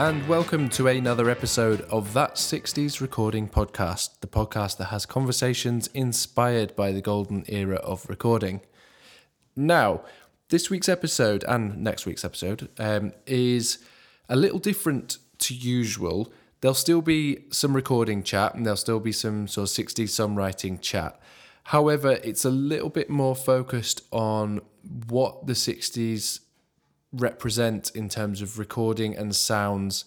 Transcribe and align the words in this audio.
and 0.00 0.26
welcome 0.26 0.70
to 0.70 0.86
another 0.88 1.28
episode 1.28 1.82
of 1.82 2.14
That 2.14 2.36
60s 2.36 3.02
Recording 3.02 3.46
Podcast, 3.46 4.20
the 4.20 4.26
podcast 4.26 4.78
that 4.78 4.86
has 4.86 5.04
conversations 5.04 5.88
inspired 5.88 6.74
by 6.74 6.90
the 6.90 7.02
golden 7.02 7.44
era 7.48 7.76
of 7.76 8.08
recording. 8.08 8.62
Now, 9.54 10.00
this 10.48 10.70
week's 10.70 10.88
episode 10.88 11.44
and 11.46 11.84
next 11.84 12.06
week's 12.06 12.24
episode 12.24 12.70
um, 12.78 13.12
is 13.26 13.84
a 14.26 14.36
little 14.36 14.58
different 14.58 15.18
to 15.40 15.54
usual. 15.54 16.32
There'll 16.62 16.72
still 16.72 17.02
be 17.02 17.44
some 17.50 17.76
recording 17.76 18.22
chat 18.22 18.54
and 18.54 18.64
there'll 18.64 18.78
still 18.78 19.00
be 19.00 19.12
some 19.12 19.48
sort 19.48 19.68
of 19.68 19.86
60s 19.86 20.04
songwriting 20.04 20.80
chat. 20.80 21.20
However, 21.64 22.18
it's 22.24 22.46
a 22.46 22.50
little 22.50 22.88
bit 22.88 23.10
more 23.10 23.36
focused 23.36 24.00
on 24.12 24.62
what 25.08 25.46
the 25.46 25.52
60s 25.52 26.40
represent 27.12 27.90
in 27.94 28.08
terms 28.08 28.40
of 28.40 28.58
recording 28.58 29.16
and 29.16 29.34
sounds 29.34 30.04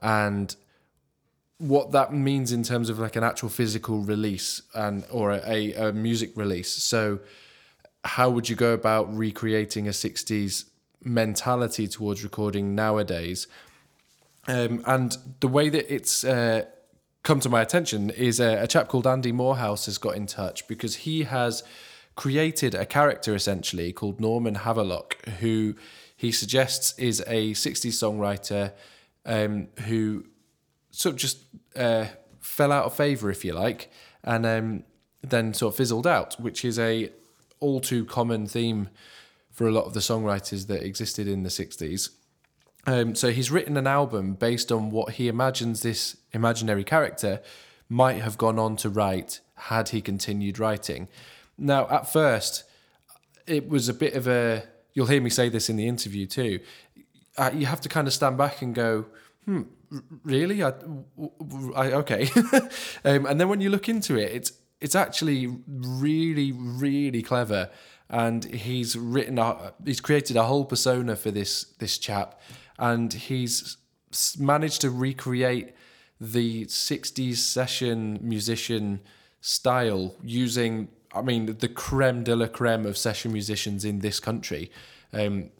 and 0.00 0.56
what 1.58 1.92
that 1.92 2.12
means 2.12 2.52
in 2.52 2.62
terms 2.62 2.88
of 2.88 2.98
like 2.98 3.16
an 3.16 3.24
actual 3.24 3.48
physical 3.48 4.00
release 4.00 4.62
and 4.74 5.04
or 5.10 5.32
a, 5.32 5.72
a 5.72 5.92
music 5.92 6.36
release. 6.36 6.70
So 6.70 7.20
how 8.04 8.28
would 8.30 8.48
you 8.48 8.56
go 8.56 8.72
about 8.74 9.14
recreating 9.16 9.86
a 9.88 9.92
60s 9.92 10.64
mentality 11.02 11.88
towards 11.88 12.22
recording 12.22 12.74
nowadays? 12.74 13.46
Um, 14.46 14.82
and 14.86 15.16
the 15.40 15.48
way 15.48 15.70
that 15.70 15.92
it's 15.92 16.24
uh, 16.24 16.64
come 17.22 17.40
to 17.40 17.48
my 17.48 17.62
attention 17.62 18.10
is 18.10 18.38
a, 18.38 18.62
a 18.62 18.66
chap 18.66 18.88
called 18.88 19.06
andy 19.06 19.32
morehouse 19.32 19.86
has 19.86 19.98
got 19.98 20.14
in 20.14 20.26
touch 20.26 20.68
because 20.68 20.96
he 20.96 21.24
has 21.24 21.64
created 22.14 22.74
a 22.74 22.84
character 22.84 23.34
essentially 23.34 23.92
called 23.92 24.20
norman 24.20 24.56
havelock 24.56 25.26
who 25.40 25.74
he 26.16 26.32
suggests 26.32 26.98
is 26.98 27.20
a 27.26 27.52
60s 27.52 27.92
songwriter 27.92 28.72
um, 29.26 29.68
who 29.86 30.24
sort 30.90 31.14
of 31.14 31.20
just 31.20 31.38
uh, 31.76 32.06
fell 32.40 32.72
out 32.72 32.84
of 32.84 32.94
favour, 32.94 33.30
if 33.30 33.44
you 33.44 33.52
like, 33.52 33.90
and 34.22 34.46
um, 34.46 34.84
then 35.22 35.54
sort 35.54 35.72
of 35.72 35.76
fizzled 35.76 36.06
out, 36.06 36.38
which 36.40 36.64
is 36.64 36.78
a 36.78 37.10
all 37.60 37.80
too 37.80 38.04
common 38.04 38.46
theme 38.46 38.88
for 39.50 39.66
a 39.66 39.70
lot 39.70 39.84
of 39.84 39.94
the 39.94 40.00
songwriters 40.00 40.66
that 40.66 40.82
existed 40.82 41.26
in 41.26 41.42
the 41.42 41.48
60s. 41.48 42.10
Um, 42.86 43.14
so 43.14 43.30
he's 43.30 43.50
written 43.50 43.76
an 43.76 43.86
album 43.86 44.34
based 44.34 44.70
on 44.70 44.90
what 44.90 45.14
he 45.14 45.28
imagines 45.28 45.82
this 45.82 46.16
imaginary 46.32 46.84
character 46.84 47.40
might 47.88 48.20
have 48.20 48.36
gone 48.36 48.58
on 48.58 48.76
to 48.76 48.90
write 48.90 49.40
had 49.54 49.90
he 49.90 50.02
continued 50.02 50.58
writing. 50.58 51.08
Now, 51.56 51.88
at 51.88 52.12
first, 52.12 52.64
it 53.46 53.68
was 53.68 53.88
a 53.88 53.94
bit 53.94 54.14
of 54.14 54.26
a 54.26 54.64
you'll 54.94 55.06
hear 55.06 55.20
me 55.20 55.30
say 55.30 55.48
this 55.48 55.68
in 55.68 55.76
the 55.76 55.86
interview 55.86 56.26
too. 56.26 56.60
Uh, 57.36 57.50
you 57.52 57.66
have 57.66 57.80
to 57.82 57.88
kind 57.88 58.06
of 58.06 58.14
stand 58.14 58.38
back 58.38 58.62
and 58.62 58.74
go, 58.74 59.06
hmm, 59.44 59.62
really? 60.22 60.62
I, 60.62 60.72
I 61.74 61.92
okay. 61.92 62.30
um, 63.04 63.26
and 63.26 63.40
then 63.40 63.48
when 63.48 63.60
you 63.60 63.70
look 63.70 63.88
into 63.88 64.16
it, 64.16 64.32
it's 64.32 64.52
it's 64.80 64.94
actually 64.94 65.46
really, 65.66 66.52
really 66.52 67.22
clever. 67.22 67.70
And 68.10 68.44
he's 68.44 68.96
written, 68.96 69.38
a, 69.38 69.72
he's 69.84 70.00
created 70.00 70.36
a 70.36 70.44
whole 70.44 70.64
persona 70.64 71.16
for 71.16 71.30
this 71.30 71.64
this 71.78 71.98
chap, 71.98 72.40
and 72.78 73.12
he's 73.12 73.76
managed 74.38 74.80
to 74.82 74.90
recreate 74.90 75.74
the 76.20 76.66
'60s 76.66 77.36
session 77.36 78.18
musician 78.22 79.00
style 79.40 80.14
using 80.22 80.88
I 81.14 81.22
mean, 81.22 81.56
the 81.58 81.68
creme 81.68 82.24
de 82.24 82.34
la 82.34 82.46
creme 82.46 82.86
of 82.86 82.96
session 82.96 83.32
musicians 83.32 83.84
in 83.84 84.00
this 84.00 84.20
country. 84.20 84.70
Um, 85.12 85.50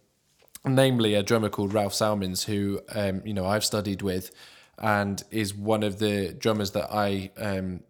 namely, 0.65 1.15
a 1.15 1.23
drummer 1.23 1.49
called 1.49 1.73
Ralph 1.73 1.95
Salmins, 1.95 2.45
who 2.45 2.81
um, 2.95 3.23
you 3.25 3.35
know 3.35 3.47
I've 3.47 3.65
studied 3.65 4.03
with, 4.03 4.31
and 4.79 5.23
is 5.31 5.55
one 5.55 5.83
of 5.83 5.99
the 5.99 6.33
drummers 6.33 6.73
that 6.73 6.89
I 6.93 7.31
um, 7.37 7.81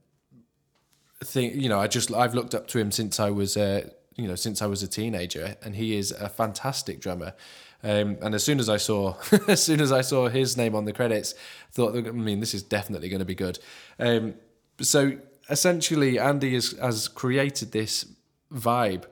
think 1.23 1.55
you 1.55 1.69
know 1.69 1.81
I 1.81 1.87
just 1.87 2.13
I've 2.13 2.35
looked 2.35 2.55
up 2.55 2.67
to 2.69 2.79
him 2.79 2.91
since 2.91 3.19
I 3.19 3.31
was 3.31 3.57
uh, 3.57 3.89
you 4.17 4.29
know 4.29 4.35
since 4.35 4.61
I 4.63 4.67
was 4.67 4.83
a 4.83 4.89
teenager, 4.89 5.57
and 5.63 5.77
he 5.77 5.97
is 5.97 6.11
a 6.13 6.29
fantastic 6.29 7.01
drummer. 7.01 7.35
Um, 7.83 8.17
and 8.23 8.35
as 8.35 8.43
soon 8.43 8.61
as 8.61 8.71
I 8.71 8.79
saw, 8.79 9.17
as 9.49 9.63
soon 9.63 9.81
as 9.81 9.93
I 9.93 10.01
saw 10.01 10.29
his 10.29 10.57
name 10.57 10.75
on 10.75 10.87
the 10.87 10.93
credits, 10.93 11.35
thought, 11.71 11.95
I 11.95 12.11
mean, 12.13 12.41
this 12.41 12.55
is 12.55 12.63
definitely 12.63 13.11
going 13.11 13.19
to 13.19 13.27
be 13.27 13.35
good. 13.35 13.59
Um, 13.99 14.35
so 14.81 15.19
essentially, 15.49 16.19
Andy 16.19 16.55
has, 16.55 16.73
has 16.73 17.09
created 17.09 17.73
this 17.73 18.07
vibe 18.53 19.05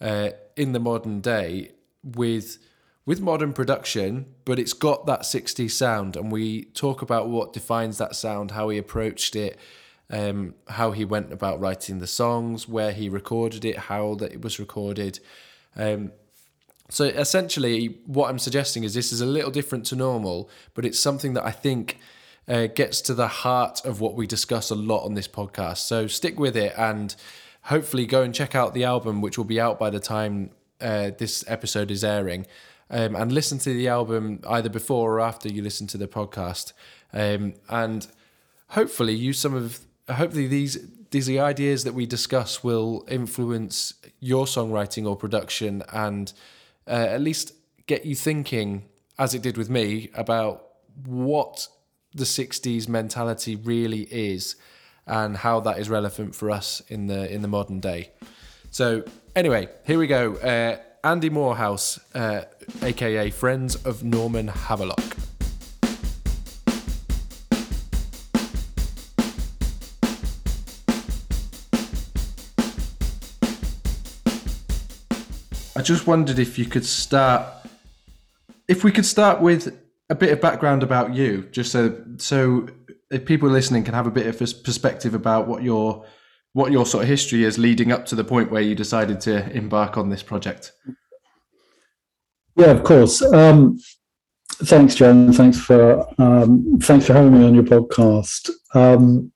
uh, 0.00 0.30
in 0.56 0.72
the 0.72 0.80
modern 0.80 1.20
day 1.20 1.72
with 2.02 2.58
with 3.06 3.20
modern 3.20 3.52
production, 3.52 4.24
but 4.46 4.58
it's 4.58 4.72
got 4.72 5.04
that 5.04 5.20
60s 5.20 5.72
sound. 5.72 6.16
And 6.16 6.32
we 6.32 6.64
talk 6.66 7.02
about 7.02 7.28
what 7.28 7.52
defines 7.52 7.98
that 7.98 8.16
sound, 8.16 8.52
how 8.52 8.70
he 8.70 8.78
approached 8.78 9.36
it, 9.36 9.58
um, 10.08 10.54
how 10.68 10.92
he 10.92 11.04
went 11.04 11.30
about 11.30 11.60
writing 11.60 11.98
the 11.98 12.06
songs, 12.06 12.66
where 12.66 12.92
he 12.92 13.10
recorded 13.10 13.62
it, 13.64 13.76
how 13.76 14.14
that 14.14 14.32
it 14.32 14.40
was 14.40 14.58
recorded. 14.58 15.20
Um, 15.76 16.12
so 16.88 17.04
essentially, 17.04 17.98
what 18.06 18.30
I'm 18.30 18.38
suggesting 18.38 18.84
is 18.84 18.94
this 18.94 19.12
is 19.12 19.20
a 19.20 19.26
little 19.26 19.50
different 19.50 19.84
to 19.86 19.96
normal, 19.96 20.48
but 20.74 20.86
it's 20.86 20.98
something 20.98 21.34
that 21.34 21.44
I 21.44 21.50
think 21.50 21.98
uh, 22.48 22.66
gets 22.66 23.00
to 23.02 23.14
the 23.14 23.28
heart 23.28 23.84
of 23.84 24.00
what 24.00 24.14
we 24.14 24.26
discuss 24.26 24.70
a 24.70 24.74
lot 24.74 25.04
on 25.04 25.14
this 25.14 25.28
podcast. 25.28 25.78
So 25.78 26.06
stick 26.06 26.38
with 26.38 26.56
it 26.56 26.74
and 26.76 27.14
hopefully 27.62 28.06
go 28.06 28.22
and 28.22 28.34
check 28.34 28.54
out 28.54 28.74
the 28.74 28.84
album, 28.84 29.20
which 29.20 29.38
will 29.38 29.44
be 29.44 29.60
out 29.60 29.78
by 29.78 29.90
the 29.90 30.00
time 30.00 30.50
uh, 30.80 31.10
this 31.18 31.44
episode 31.48 31.90
is 31.90 32.04
airing. 32.04 32.46
Um, 32.90 33.16
and 33.16 33.32
listen 33.32 33.58
to 33.58 33.72
the 33.72 33.88
album 33.88 34.40
either 34.46 34.68
before 34.68 35.14
or 35.14 35.20
after 35.20 35.48
you 35.48 35.62
listen 35.62 35.86
to 35.88 35.98
the 35.98 36.06
podcast. 36.06 36.74
Um, 37.12 37.54
and 37.68 38.06
hopefully 38.68 39.14
use 39.14 39.38
some 39.38 39.54
of 39.54 39.80
hopefully 40.10 40.46
these 40.46 40.78
these 41.10 41.30
ideas 41.30 41.84
that 41.84 41.94
we 41.94 42.06
discuss 42.06 42.64
will 42.64 43.04
influence 43.08 43.94
your 44.18 44.46
songwriting 44.46 45.06
or 45.06 45.14
production 45.14 45.82
and 45.92 46.32
uh, 46.88 46.90
at 46.90 47.20
least 47.20 47.52
get 47.86 48.04
you 48.04 48.16
thinking 48.16 48.82
as 49.16 49.32
it 49.32 49.40
did 49.40 49.56
with 49.56 49.70
me 49.70 50.10
about 50.14 50.70
what 51.06 51.68
the 52.14 52.24
60s 52.24 52.88
mentality 52.88 53.56
really 53.56 54.02
is 54.10 54.56
and 55.06 55.36
how 55.38 55.60
that 55.60 55.78
is 55.78 55.90
relevant 55.90 56.34
for 56.34 56.50
us 56.50 56.80
in 56.88 57.06
the 57.08 57.32
in 57.32 57.42
the 57.42 57.48
modern 57.48 57.80
day. 57.80 58.10
So 58.70 59.04
anyway, 59.36 59.68
here 59.84 59.98
we 59.98 60.06
go. 60.06 60.36
Uh, 60.36 60.78
Andy 61.06 61.28
Moorhouse, 61.28 61.98
uh, 62.14 62.44
aka 62.82 63.30
Friends 63.30 63.76
of 63.84 64.02
Norman 64.02 64.48
Havelock. 64.48 65.16
I 75.76 75.82
just 75.82 76.06
wondered 76.06 76.38
if 76.38 76.58
you 76.58 76.66
could 76.66 76.86
start, 76.86 77.44
if 78.68 78.84
we 78.84 78.92
could 78.92 79.04
start 79.04 79.40
with 79.40 79.83
a 80.10 80.14
bit 80.14 80.32
of 80.32 80.40
background 80.40 80.82
about 80.82 81.14
you, 81.14 81.48
just 81.50 81.72
so 81.72 81.96
so 82.18 82.68
if 83.10 83.24
people 83.24 83.48
listening 83.48 83.84
can 83.84 83.94
have 83.94 84.06
a 84.06 84.10
bit 84.10 84.26
of 84.26 84.38
perspective 84.38 85.14
about 85.14 85.46
what 85.46 85.62
your 85.62 86.04
what 86.52 86.72
your 86.72 86.86
sort 86.86 87.02
of 87.02 87.08
history 87.08 87.44
is 87.44 87.58
leading 87.58 87.92
up 87.92 88.06
to 88.06 88.14
the 88.14 88.24
point 88.24 88.50
where 88.50 88.62
you 88.62 88.74
decided 88.74 89.20
to 89.20 89.50
embark 89.52 89.96
on 89.98 90.08
this 90.08 90.22
project. 90.22 90.72
Yeah, 92.56 92.70
of 92.70 92.84
course. 92.84 93.20
Um, 93.22 93.78
thanks, 94.48 94.94
Jen. 94.94 95.32
Thanks 95.32 95.58
for 95.58 96.06
um, 96.20 96.78
thanks 96.80 97.06
for 97.06 97.14
having 97.14 97.38
me 97.38 97.44
on 97.44 97.54
your 97.54 97.64
podcast. 97.64 98.50
Um, 98.74 99.32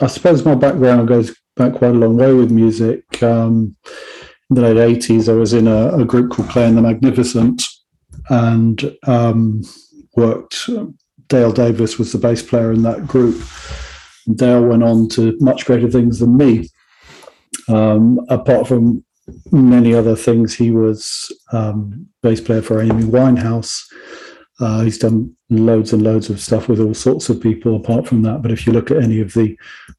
I 0.00 0.08
suppose 0.08 0.44
my 0.44 0.54
background 0.54 1.08
goes 1.08 1.34
back 1.56 1.74
quite 1.74 1.92
a 1.92 1.94
long 1.94 2.16
way 2.16 2.32
with 2.32 2.50
music. 2.50 3.22
Um, 3.22 3.76
in 4.50 4.56
the 4.56 4.62
late 4.62 5.00
'80s, 5.00 5.28
I 5.28 5.34
was 5.34 5.52
in 5.52 5.68
a, 5.68 5.96
a 5.96 6.04
group 6.04 6.30
called 6.32 6.50
Playing 6.50 6.74
the 6.74 6.82
Magnificent, 6.82 7.62
and 8.28 8.96
um, 9.04 9.62
worked. 10.16 10.68
Dale 11.28 11.52
Davis 11.52 11.98
was 11.98 12.12
the 12.12 12.18
bass 12.18 12.42
player 12.42 12.72
in 12.72 12.82
that 12.82 13.06
group. 13.06 13.42
Dale 14.34 14.64
went 14.64 14.82
on 14.82 15.08
to 15.10 15.36
much 15.40 15.66
greater 15.66 15.90
things 15.90 16.18
than 16.18 16.36
me. 16.36 16.68
Um, 17.68 18.20
apart 18.28 18.66
from 18.66 19.04
many 19.50 19.94
other 19.94 20.16
things, 20.16 20.54
he 20.54 20.70
was 20.70 21.32
um, 21.52 22.06
bass 22.22 22.40
player 22.40 22.62
for 22.62 22.82
Amy 22.82 23.04
Winehouse. 23.04 23.82
Uh, 24.58 24.82
he's 24.82 24.98
done 24.98 25.36
loads 25.50 25.92
and 25.92 26.02
loads 26.02 26.30
of 26.30 26.40
stuff 26.40 26.68
with 26.68 26.80
all 26.80 26.94
sorts 26.94 27.28
of 27.28 27.40
people 27.40 27.76
apart 27.76 28.06
from 28.08 28.22
that. 28.22 28.40
But 28.40 28.52
if 28.52 28.66
you 28.66 28.72
look 28.72 28.90
at 28.90 29.02
any 29.02 29.20
of 29.20 29.34
the 29.34 29.56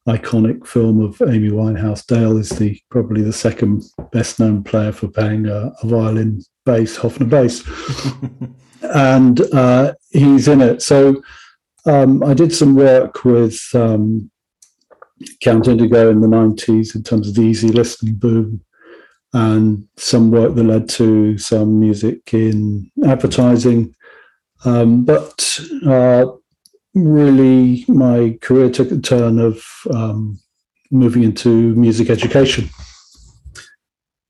iconic 0.08 0.66
film 0.66 1.00
of 1.00 1.20
Amy 1.22 1.50
Winehouse, 1.50 2.04
Dale 2.06 2.36
is 2.36 2.50
the 2.50 2.78
probably 2.90 3.22
the 3.22 3.32
second 3.32 3.84
best 4.12 4.40
known 4.40 4.64
player 4.64 4.92
for 4.92 5.08
playing 5.08 5.46
a, 5.46 5.72
a 5.82 5.86
violin 5.86 6.42
bass, 6.64 6.98
Hofner 6.98 7.28
bass. 7.28 7.62
and 8.82 9.40
uh, 9.52 9.94
he's 10.10 10.48
in 10.48 10.60
it. 10.60 10.82
So 10.82 11.22
um, 11.86 12.22
I 12.22 12.34
did 12.34 12.54
some 12.54 12.74
work 12.74 13.24
with 13.24 13.60
um, 13.74 14.30
Count 15.42 15.68
Indigo 15.68 16.10
in 16.10 16.20
the 16.20 16.28
90s 16.28 16.94
in 16.94 17.02
terms 17.02 17.28
of 17.28 17.34
the 17.34 17.42
easy 17.42 17.68
listening 17.68 18.14
boom, 18.14 18.60
and 19.32 19.86
some 19.96 20.30
work 20.30 20.54
that 20.54 20.64
led 20.64 20.88
to 20.90 21.38
some 21.38 21.80
music 21.80 22.34
in 22.34 22.90
advertising. 23.04 23.94
Um, 24.64 25.04
but 25.04 25.60
uh, 25.86 26.26
really, 26.94 27.84
my 27.88 28.38
career 28.40 28.70
took 28.70 28.90
a 28.90 28.98
turn 28.98 29.38
of 29.38 29.62
um, 29.92 30.38
moving 30.90 31.22
into 31.22 31.74
music 31.74 32.10
education. 32.10 32.68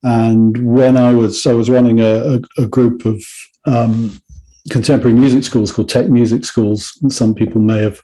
And 0.03 0.75
when 0.75 0.97
I 0.97 1.13
was, 1.13 1.47
I 1.47 1.55
was 1.55 1.71
running 1.71 2.01
a, 2.01 2.37
a, 2.37 2.63
a 2.63 2.67
group 2.67 3.05
of 3.05 3.23
um, 3.65 4.21
contemporary 4.71 5.17
music 5.17 5.45
schools 5.45 5.73
called 5.73 5.89
Tech 5.89 6.09
Music 6.09 6.45
Schools. 6.45 6.99
Some 7.15 7.35
people 7.35 7.61
may 7.61 7.83
have 7.83 8.03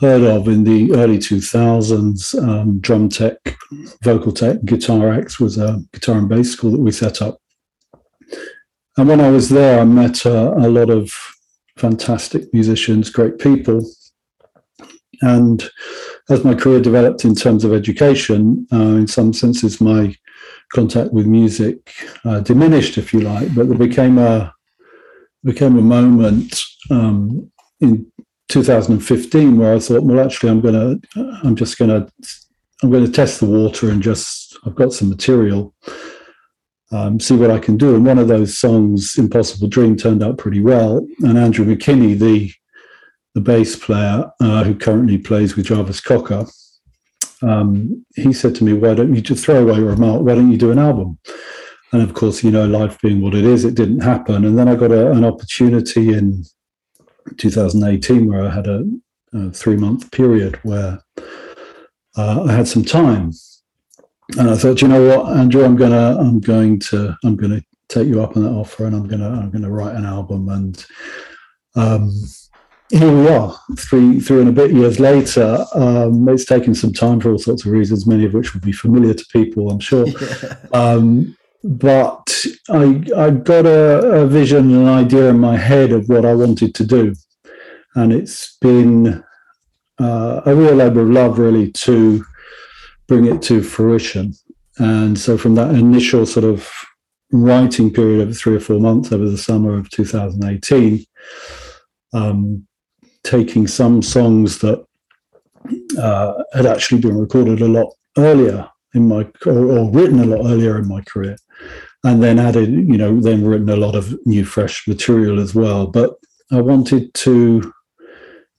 heard 0.00 0.22
of 0.22 0.48
in 0.48 0.64
the 0.64 0.92
early 0.94 1.18
2000s. 1.18 2.42
Um, 2.42 2.80
Drum 2.80 3.08
Tech, 3.08 3.36
Vocal 4.02 4.32
Tech, 4.32 4.64
Guitar 4.64 5.12
X 5.12 5.38
was 5.38 5.58
a 5.58 5.82
guitar 5.92 6.18
and 6.18 6.28
bass 6.28 6.52
school 6.52 6.72
that 6.72 6.80
we 6.80 6.90
set 6.90 7.22
up. 7.22 7.38
And 8.98 9.08
when 9.08 9.20
I 9.20 9.30
was 9.30 9.48
there, 9.48 9.80
I 9.80 9.84
met 9.84 10.24
a, 10.24 10.52
a 10.54 10.68
lot 10.68 10.90
of 10.90 11.12
fantastic 11.76 12.52
musicians, 12.52 13.10
great 13.10 13.38
people. 13.38 13.84
And 15.22 15.68
as 16.28 16.44
my 16.44 16.54
career 16.54 16.80
developed 16.80 17.24
in 17.24 17.34
terms 17.34 17.64
of 17.64 17.72
education, 17.72 18.66
uh, 18.72 18.96
in 18.96 19.06
some 19.06 19.32
senses, 19.32 19.80
my 19.80 20.14
contact 20.72 21.12
with 21.12 21.26
music 21.26 21.94
uh, 22.24 22.40
diminished, 22.40 22.98
if 22.98 23.12
you 23.12 23.20
like, 23.20 23.54
but 23.54 23.68
there 23.68 23.78
became 23.78 24.18
a 24.18 24.52
became 25.46 25.78
a 25.78 25.82
moment 25.82 26.60
um, 26.90 27.50
in 27.80 28.10
2015 28.48 29.56
where 29.56 29.74
I 29.74 29.78
thought, 29.78 30.02
well, 30.02 30.24
actually, 30.24 30.50
I'm 30.50 30.60
gonna, 30.60 30.96
I'm 31.42 31.56
just 31.56 31.78
gonna, 31.78 32.08
I'm 32.82 32.90
gonna 32.90 33.08
test 33.08 33.40
the 33.40 33.46
water 33.46 33.88
and 33.88 34.02
just, 34.02 34.58
I've 34.66 34.74
got 34.74 34.92
some 34.92 35.08
material, 35.08 35.72
um, 36.92 37.20
see 37.20 37.36
what 37.36 37.50
I 37.50 37.58
can 37.58 37.76
do. 37.76 37.94
And 37.94 38.04
one 38.04 38.18
of 38.18 38.28
those 38.28 38.58
songs, 38.58 39.14
"Impossible 39.18 39.68
Dream," 39.68 39.96
turned 39.96 40.22
out 40.22 40.38
pretty 40.38 40.60
well. 40.60 41.06
And 41.20 41.38
Andrew 41.38 41.64
McKinney, 41.64 42.18
the 42.18 42.52
the 43.34 43.40
bass 43.40 43.76
player 43.76 44.30
uh, 44.40 44.64
who 44.64 44.74
currently 44.74 45.18
plays 45.18 45.56
with 45.56 45.66
Jarvis 45.66 46.00
Cocker, 46.00 46.46
um, 47.42 48.06
he 48.14 48.32
said 48.32 48.54
to 48.56 48.64
me, 48.64 48.72
"Why 48.72 48.94
don't 48.94 49.14
you 49.14 49.20
just 49.20 49.44
throw 49.44 49.62
away 49.62 49.78
your 49.78 49.90
remark? 49.90 50.22
Why 50.22 50.36
don't 50.36 50.52
you 50.52 50.58
do 50.58 50.70
an 50.70 50.78
album?" 50.78 51.18
And 51.92 52.02
of 52.02 52.14
course, 52.14 52.42
you 52.42 52.50
know, 52.50 52.66
life 52.66 53.00
being 53.00 53.20
what 53.20 53.34
it 53.34 53.44
is, 53.44 53.64
it 53.64 53.74
didn't 53.74 54.00
happen. 54.00 54.44
And 54.44 54.58
then 54.58 54.68
I 54.68 54.74
got 54.74 54.90
a, 54.90 55.12
an 55.12 55.24
opportunity 55.24 56.12
in 56.14 56.44
2018 57.36 58.26
where 58.26 58.44
I 58.44 58.50
had 58.50 58.66
a, 58.66 58.84
a 59.32 59.50
three 59.50 59.76
month 59.76 60.10
period 60.10 60.58
where 60.62 61.00
uh, 62.16 62.44
I 62.44 62.52
had 62.52 62.66
some 62.66 62.84
time, 62.84 63.32
and 64.38 64.50
I 64.50 64.56
thought, 64.56 64.82
you 64.82 64.88
know 64.88 65.06
what, 65.06 65.36
Andrew, 65.36 65.64
I'm 65.64 65.76
gonna, 65.76 66.18
I'm 66.18 66.40
going 66.40 66.80
to, 66.80 67.14
I'm 67.24 67.36
gonna 67.36 67.60
take 67.88 68.08
you 68.08 68.22
up 68.22 68.36
on 68.36 68.42
that 68.42 68.50
offer, 68.50 68.86
and 68.86 68.96
I'm 68.96 69.06
gonna, 69.06 69.28
I'm 69.28 69.50
gonna 69.50 69.70
write 69.70 69.94
an 69.94 70.06
album, 70.06 70.48
and 70.48 70.84
um, 71.76 72.10
here 72.90 73.12
we 73.12 73.28
are, 73.28 73.54
three, 73.78 74.18
three 74.20 74.40
and 74.40 74.48
a 74.48 74.52
bit 74.52 74.72
years 74.72 74.98
later. 74.98 75.64
Um, 75.74 76.28
it's 76.28 76.44
taken 76.44 76.74
some 76.74 76.92
time 76.92 77.20
for 77.20 77.32
all 77.32 77.38
sorts 77.38 77.66
of 77.66 77.72
reasons, 77.72 78.06
many 78.06 78.24
of 78.24 78.32
which 78.32 78.54
will 78.54 78.60
be 78.62 78.72
familiar 78.72 79.14
to 79.14 79.26
people, 79.32 79.70
I'm 79.70 79.80
sure. 79.80 80.06
Yeah. 80.16 80.56
Um, 80.72 81.36
but 81.66 82.46
I, 82.70 83.02
I 83.16 83.30
got 83.30 83.66
a, 83.66 84.22
a, 84.22 84.26
vision, 84.26 84.70
and 84.70 84.82
an 84.82 84.88
idea 84.88 85.30
in 85.30 85.40
my 85.40 85.56
head 85.56 85.90
of 85.90 86.08
what 86.08 86.24
I 86.24 86.32
wanted 86.32 86.76
to 86.76 86.86
do. 86.86 87.12
And 87.96 88.12
it's 88.12 88.56
been 88.60 89.24
uh, 89.98 90.42
a 90.46 90.54
real 90.54 90.76
labor 90.76 91.00
of 91.00 91.10
love, 91.10 91.40
really, 91.40 91.72
to 91.72 92.24
bring 93.08 93.26
it 93.26 93.42
to 93.42 93.62
fruition. 93.62 94.34
And 94.78 95.18
so, 95.18 95.36
from 95.36 95.56
that 95.56 95.74
initial 95.74 96.24
sort 96.24 96.44
of 96.44 96.70
writing 97.32 97.92
period 97.92 98.28
of 98.28 98.38
three 98.38 98.54
or 98.54 98.60
four 98.60 98.78
months 98.78 99.10
over 99.10 99.28
the 99.28 99.38
summer 99.38 99.76
of 99.76 99.90
2018, 99.90 101.04
um, 102.12 102.64
taking 103.24 103.66
some 103.66 104.02
songs 104.02 104.60
that 104.60 104.86
uh, 105.98 106.44
had 106.52 106.66
actually 106.66 107.00
been 107.00 107.18
recorded 107.18 107.60
a 107.60 107.66
lot 107.66 107.92
earlier 108.16 108.70
in 108.96 109.08
my 109.08 109.28
or, 109.44 109.90
written 109.90 110.20
a 110.20 110.24
lot 110.24 110.50
earlier 110.50 110.78
in 110.78 110.88
my 110.88 111.02
career 111.02 111.36
and 112.04 112.22
then 112.22 112.38
added 112.38 112.70
you 112.70 112.96
know 112.96 113.20
then 113.20 113.44
written 113.44 113.68
a 113.68 113.76
lot 113.76 113.94
of 113.94 114.18
new 114.26 114.44
fresh 114.44 114.88
material 114.88 115.38
as 115.38 115.54
well. 115.54 115.86
But 115.86 116.14
i 116.52 116.60
wanted 116.60 117.12
to 117.14 117.72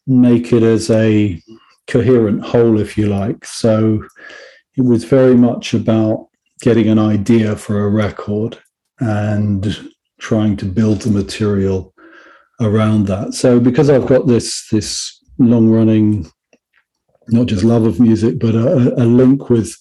make 0.06 0.54
it 0.54 0.64
as 0.64 0.90
a 0.90 1.42
coherent 1.88 2.44
whole 2.44 2.80
if 2.80 2.98
you 2.98 3.08
like. 3.08 3.46
So 3.46 4.04
it 4.76 4.82
was 4.82 5.04
very 5.04 5.36
much 5.36 5.74
about 5.74 6.28
getting 6.62 6.88
an 6.88 7.00
idea 7.00 7.56
for 7.56 7.84
a 7.84 7.90
record 7.90 8.58
and 9.00 9.92
trying 10.20 10.58
to 10.58 10.66
build 10.66 11.02
the 11.02 11.12
material 11.12 11.94
around 12.62 13.08
that. 13.08 13.34
So 13.34 13.60
because 13.60 13.90
i've 13.90 14.08
got 14.08 14.28
this 14.28 14.68
this 14.70 15.18
long 15.40 15.70
running 15.70 16.30
not 17.30 17.48
just 17.48 17.64
love 17.64 17.86
of 17.86 18.00
music, 18.00 18.40
but 18.40 18.56
a, 18.56 18.94
a, 19.02 19.06
link 19.06 19.50
with 19.50 19.76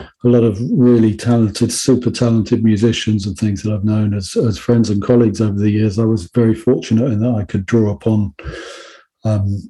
a 0.00 0.28
lot 0.28 0.44
of 0.44 0.58
really 0.70 1.14
talented, 1.14 1.72
super 1.72 2.10
talented 2.10 2.64
musicians 2.64 3.26
and 3.26 3.36
things 3.36 3.62
that 3.62 3.72
I've 3.72 3.84
known 3.84 4.14
as, 4.14 4.36
as 4.36 4.58
friends 4.58 4.90
and 4.90 5.02
colleagues 5.02 5.40
over 5.40 5.58
the 5.58 5.70
years. 5.70 5.98
I 5.98 6.04
was 6.04 6.30
very 6.30 6.54
fortunate 6.54 7.12
in 7.12 7.20
that 7.20 7.34
I 7.34 7.44
could 7.44 7.66
draw 7.66 7.90
upon 7.90 8.34
um, 9.24 9.62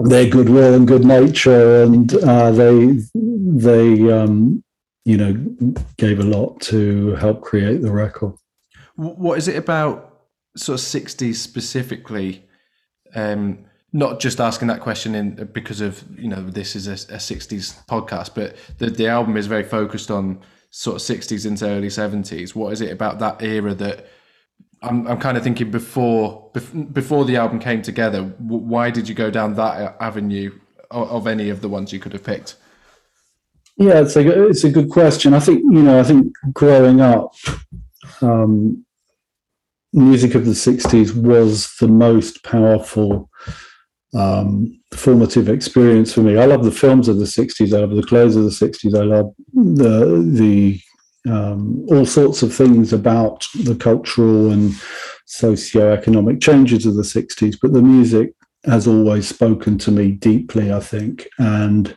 their 0.00 0.28
goodwill 0.28 0.74
and 0.74 0.88
good 0.88 1.04
nature, 1.04 1.82
and 1.82 2.12
uh, 2.14 2.50
they 2.50 3.00
they 3.14 4.10
um, 4.10 4.64
you 5.04 5.16
know 5.16 5.32
gave 5.98 6.20
a 6.20 6.24
lot 6.24 6.60
to 6.62 7.14
help 7.16 7.42
create 7.42 7.82
the 7.82 7.92
record. 7.92 8.34
What 8.96 9.38
is 9.38 9.48
it 9.48 9.56
about 9.56 10.24
sort 10.56 10.80
of 10.80 10.84
'60s 10.84 11.36
specifically? 11.36 12.46
Um, 13.14 13.66
not 13.92 14.20
just 14.20 14.40
asking 14.40 14.68
that 14.68 14.80
question 14.80 15.14
in 15.14 15.34
because 15.52 15.80
of 15.80 16.04
you 16.18 16.28
know 16.28 16.42
this 16.42 16.76
is 16.76 16.86
a, 16.86 16.92
a 17.14 17.18
60s 17.18 17.84
podcast 17.86 18.34
but 18.34 18.56
the, 18.78 18.88
the 18.88 19.08
album 19.08 19.36
is 19.36 19.46
very 19.46 19.64
focused 19.64 20.10
on 20.10 20.40
sort 20.70 20.96
of 20.96 21.02
60s 21.02 21.46
into 21.46 21.66
early 21.66 21.88
70s 21.88 22.54
what 22.54 22.72
is 22.72 22.80
it 22.80 22.92
about 22.92 23.18
that 23.18 23.42
era 23.42 23.74
that 23.74 24.06
i'm, 24.82 25.06
I'm 25.08 25.18
kind 25.18 25.36
of 25.36 25.42
thinking 25.42 25.70
before 25.70 26.50
before 26.92 27.24
the 27.24 27.36
album 27.36 27.58
came 27.58 27.82
together 27.82 28.22
why 28.22 28.90
did 28.90 29.08
you 29.08 29.14
go 29.14 29.30
down 29.30 29.54
that 29.54 29.96
avenue 30.00 30.52
of, 30.90 31.10
of 31.10 31.26
any 31.26 31.48
of 31.48 31.60
the 31.60 31.68
ones 31.68 31.92
you 31.92 32.00
could 32.00 32.12
have 32.12 32.24
picked? 32.24 32.56
Yeah 33.76 34.00
it's 34.00 34.16
a 34.16 34.48
it's 34.48 34.64
a 34.64 34.70
good 34.70 34.90
question. 34.90 35.32
I 35.32 35.40
think 35.40 35.60
you 35.60 35.82
know 35.82 35.98
i 35.98 36.02
think 36.02 36.32
growing 36.52 37.00
up 37.00 37.34
um, 38.20 38.84
music 39.92 40.34
of 40.34 40.44
the 40.44 40.52
60s 40.52 41.14
was 41.14 41.74
the 41.80 41.88
most 41.88 42.44
powerful 42.44 43.30
um, 44.14 44.80
formative 44.92 45.48
experience 45.48 46.12
for 46.12 46.22
me. 46.22 46.36
I 46.36 46.46
love 46.46 46.64
the 46.64 46.72
films 46.72 47.08
of 47.08 47.18
the 47.18 47.24
'60s. 47.24 47.76
I 47.76 47.80
love 47.80 47.96
the 47.96 48.02
clothes 48.02 48.36
of 48.36 48.44
the 48.44 48.50
'60s. 48.50 48.98
I 48.98 49.04
love 49.04 49.32
the 49.52 50.22
the 50.34 50.80
um, 51.30 51.84
all 51.88 52.06
sorts 52.06 52.42
of 52.42 52.54
things 52.54 52.92
about 52.92 53.46
the 53.64 53.74
cultural 53.74 54.50
and 54.50 54.72
socio-economic 55.26 56.40
changes 56.40 56.86
of 56.86 56.96
the 56.96 57.02
'60s. 57.02 57.56
But 57.60 57.72
the 57.72 57.82
music 57.82 58.34
has 58.64 58.86
always 58.86 59.28
spoken 59.28 59.78
to 59.78 59.90
me 59.90 60.12
deeply. 60.12 60.72
I 60.72 60.80
think, 60.80 61.28
and 61.38 61.94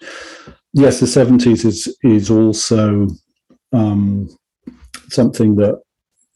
yes, 0.74 1.00
the 1.00 1.08
'70s 1.08 1.66
is 1.66 1.98
is 2.04 2.30
also 2.30 3.08
um, 3.72 4.30
something 5.10 5.56
that 5.56 5.82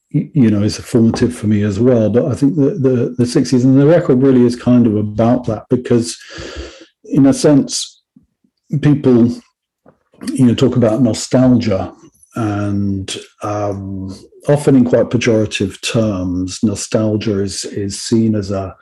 you 0.10 0.50
know 0.50 0.64
is 0.64 0.78
formative 0.78 1.36
for 1.36 1.48
me 1.48 1.64
as 1.64 1.80
well. 1.80 2.10
But 2.10 2.26
i 2.26 2.36
think 2.36 2.56
the, 2.56 2.72
the 2.72 3.16
the 3.18 3.26
60s 3.26 3.64
and 3.64 3.80
the 3.80 3.88
record 3.88 4.22
really 4.22 4.46
is 4.46 4.56
kind 4.56 4.88
of 4.88 4.96
about 4.96 5.46
that 5.46 5.66
because 5.70 6.18
in 7.04 7.26
a 7.26 7.34
sense 7.34 8.02
people 8.82 9.28
you 10.34 10.46
know 10.46 10.56
talk 10.56 10.76
about 10.76 11.02
nostalgia 11.02 11.94
and 12.36 13.18
um, 13.44 14.16
often 14.48 14.76
in 14.76 14.86
quite 14.86 15.10
pejorative 15.10 15.82
terms 15.82 16.60
nostalgia 16.64 17.40
is 17.42 17.66
is 17.66 18.00
seen 18.02 18.36
as 18.36 18.52
a 18.52 18.76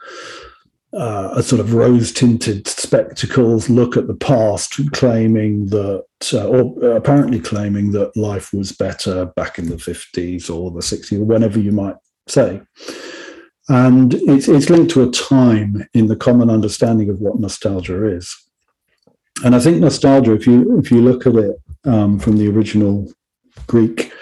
uh, 0.94 1.34
a 1.36 1.44
sort 1.44 1.60
of 1.60 1.74
rose 1.74 2.12
tinted 2.12 2.66
spectacles 2.86 3.70
look 3.70 3.98
at 3.98 4.08
the 4.08 4.16
past, 4.16 4.80
claiming 4.94 5.68
that, 5.68 6.06
uh, 6.34 6.48
or 6.48 6.96
apparently 6.96 7.40
claiming 7.40 7.92
that 7.92 8.16
life 8.16 8.54
was 8.54 8.72
better 8.72 9.26
back 9.36 9.58
in 9.60 9.70
the 9.70 9.76
50s 9.76 10.50
or 10.50 10.72
the 10.72 10.80
60s, 10.80 11.20
or 11.20 11.26
whenever 11.26 11.60
you 11.60 11.72
might 11.72 11.96
say. 12.28 12.62
And 13.68 14.14
it's, 14.14 14.48
it's 14.48 14.70
linked 14.70 14.92
to 14.92 15.04
a 15.04 15.12
time 15.12 15.88
in 15.94 16.08
the 16.08 16.16
common 16.16 16.50
understanding 16.50 17.10
of 17.10 17.20
what 17.20 17.40
nostalgia 17.40 18.06
is. 18.06 18.36
And 19.44 19.56
I 19.56 19.60
think 19.60 19.80
nostalgia, 19.80 20.34
if 20.34 20.48
you 20.48 20.80
if 20.80 20.92
you 20.92 21.02
look 21.02 21.28
at 21.28 21.36
it 21.36 21.56
um, 21.84 22.20
from 22.20 22.38
the 22.38 22.48
original 22.48 23.12
Greek 23.68 24.14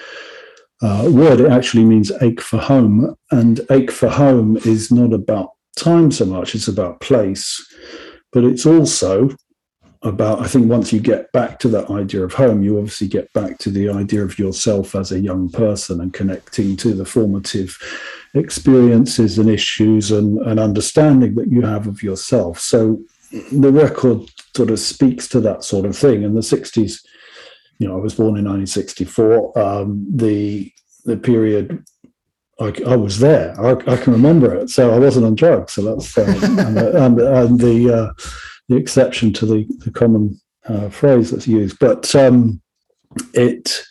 uh, 0.81 1.07
word, 1.11 1.39
it 1.39 1.51
actually 1.51 1.83
means 1.83 2.11
ache 2.21 2.41
for 2.41 2.57
home. 2.57 3.15
And 3.29 3.61
ache 3.69 3.91
for 3.91 4.09
home 4.09 4.57
is 4.57 4.91
not 4.91 5.13
about 5.13 5.51
time 5.77 6.11
so 6.11 6.25
much, 6.25 6.55
it's 6.55 6.67
about 6.67 6.99
place. 6.99 7.61
But 8.33 8.43
it's 8.43 8.65
also 8.65 9.29
about 10.01 10.41
i 10.41 10.47
think 10.47 10.69
once 10.69 10.91
you 10.91 10.99
get 10.99 11.31
back 11.31 11.57
to 11.57 11.69
that 11.69 11.89
idea 11.89 12.21
of 12.21 12.33
home 12.33 12.61
you 12.61 12.77
obviously 12.77 13.07
get 13.07 13.31
back 13.31 13.57
to 13.57 13.69
the 13.69 13.87
idea 13.87 14.21
of 14.21 14.37
yourself 14.37 14.95
as 14.95 15.13
a 15.13 15.19
young 15.19 15.49
person 15.49 16.01
and 16.01 16.13
connecting 16.13 16.75
to 16.75 16.93
the 16.93 17.05
formative 17.05 17.77
experiences 18.33 19.39
and 19.39 19.49
issues 19.49 20.11
and, 20.11 20.39
and 20.39 20.59
understanding 20.59 21.35
that 21.35 21.47
you 21.47 21.61
have 21.61 21.87
of 21.87 22.03
yourself. 22.03 22.59
So 22.59 22.99
the 23.51 23.71
record 23.71 24.29
sort 24.57 24.71
of 24.71 24.79
speaks 24.79 25.27
to 25.29 25.39
that 25.39 25.63
sort 25.63 25.85
of 25.85 25.95
thing. 25.95 26.23
In 26.23 26.33
the 26.33 26.41
60s 26.41 26.99
you 27.79 27.87
know 27.87 27.97
i 27.97 27.99
was 27.99 28.15
born 28.15 28.37
in 28.37 28.45
1964 28.45 29.59
um, 29.59 30.05
the 30.09 30.71
the 31.05 31.17
period 31.17 31.83
I, 32.63 32.91
I, 32.91 32.95
was 32.95 33.19
there. 33.19 33.59
I, 33.59 33.71
I, 33.71 33.97
can 33.97 34.13
remember 34.13 34.53
it. 34.53 34.69
So 34.69 34.93
I 34.93 34.99
wasn't 34.99 35.25
on 35.25 35.35
drugs. 35.35 35.73
So 35.73 35.81
that's 35.81 36.17
uh, 36.17 36.23
and, 36.43 36.77
and, 36.77 37.19
and, 37.19 37.59
the 37.59 37.93
uh, 37.93 38.13
the 38.69 38.75
exception 38.75 39.33
to 39.33 39.45
the, 39.45 39.65
the 39.79 39.91
common 39.91 40.39
uh, 40.65 40.89
phrase 40.89 41.31
that's 41.31 41.47
used. 41.47 41.79
But 41.79 42.13
um, 42.15 42.61
it, 43.33 43.83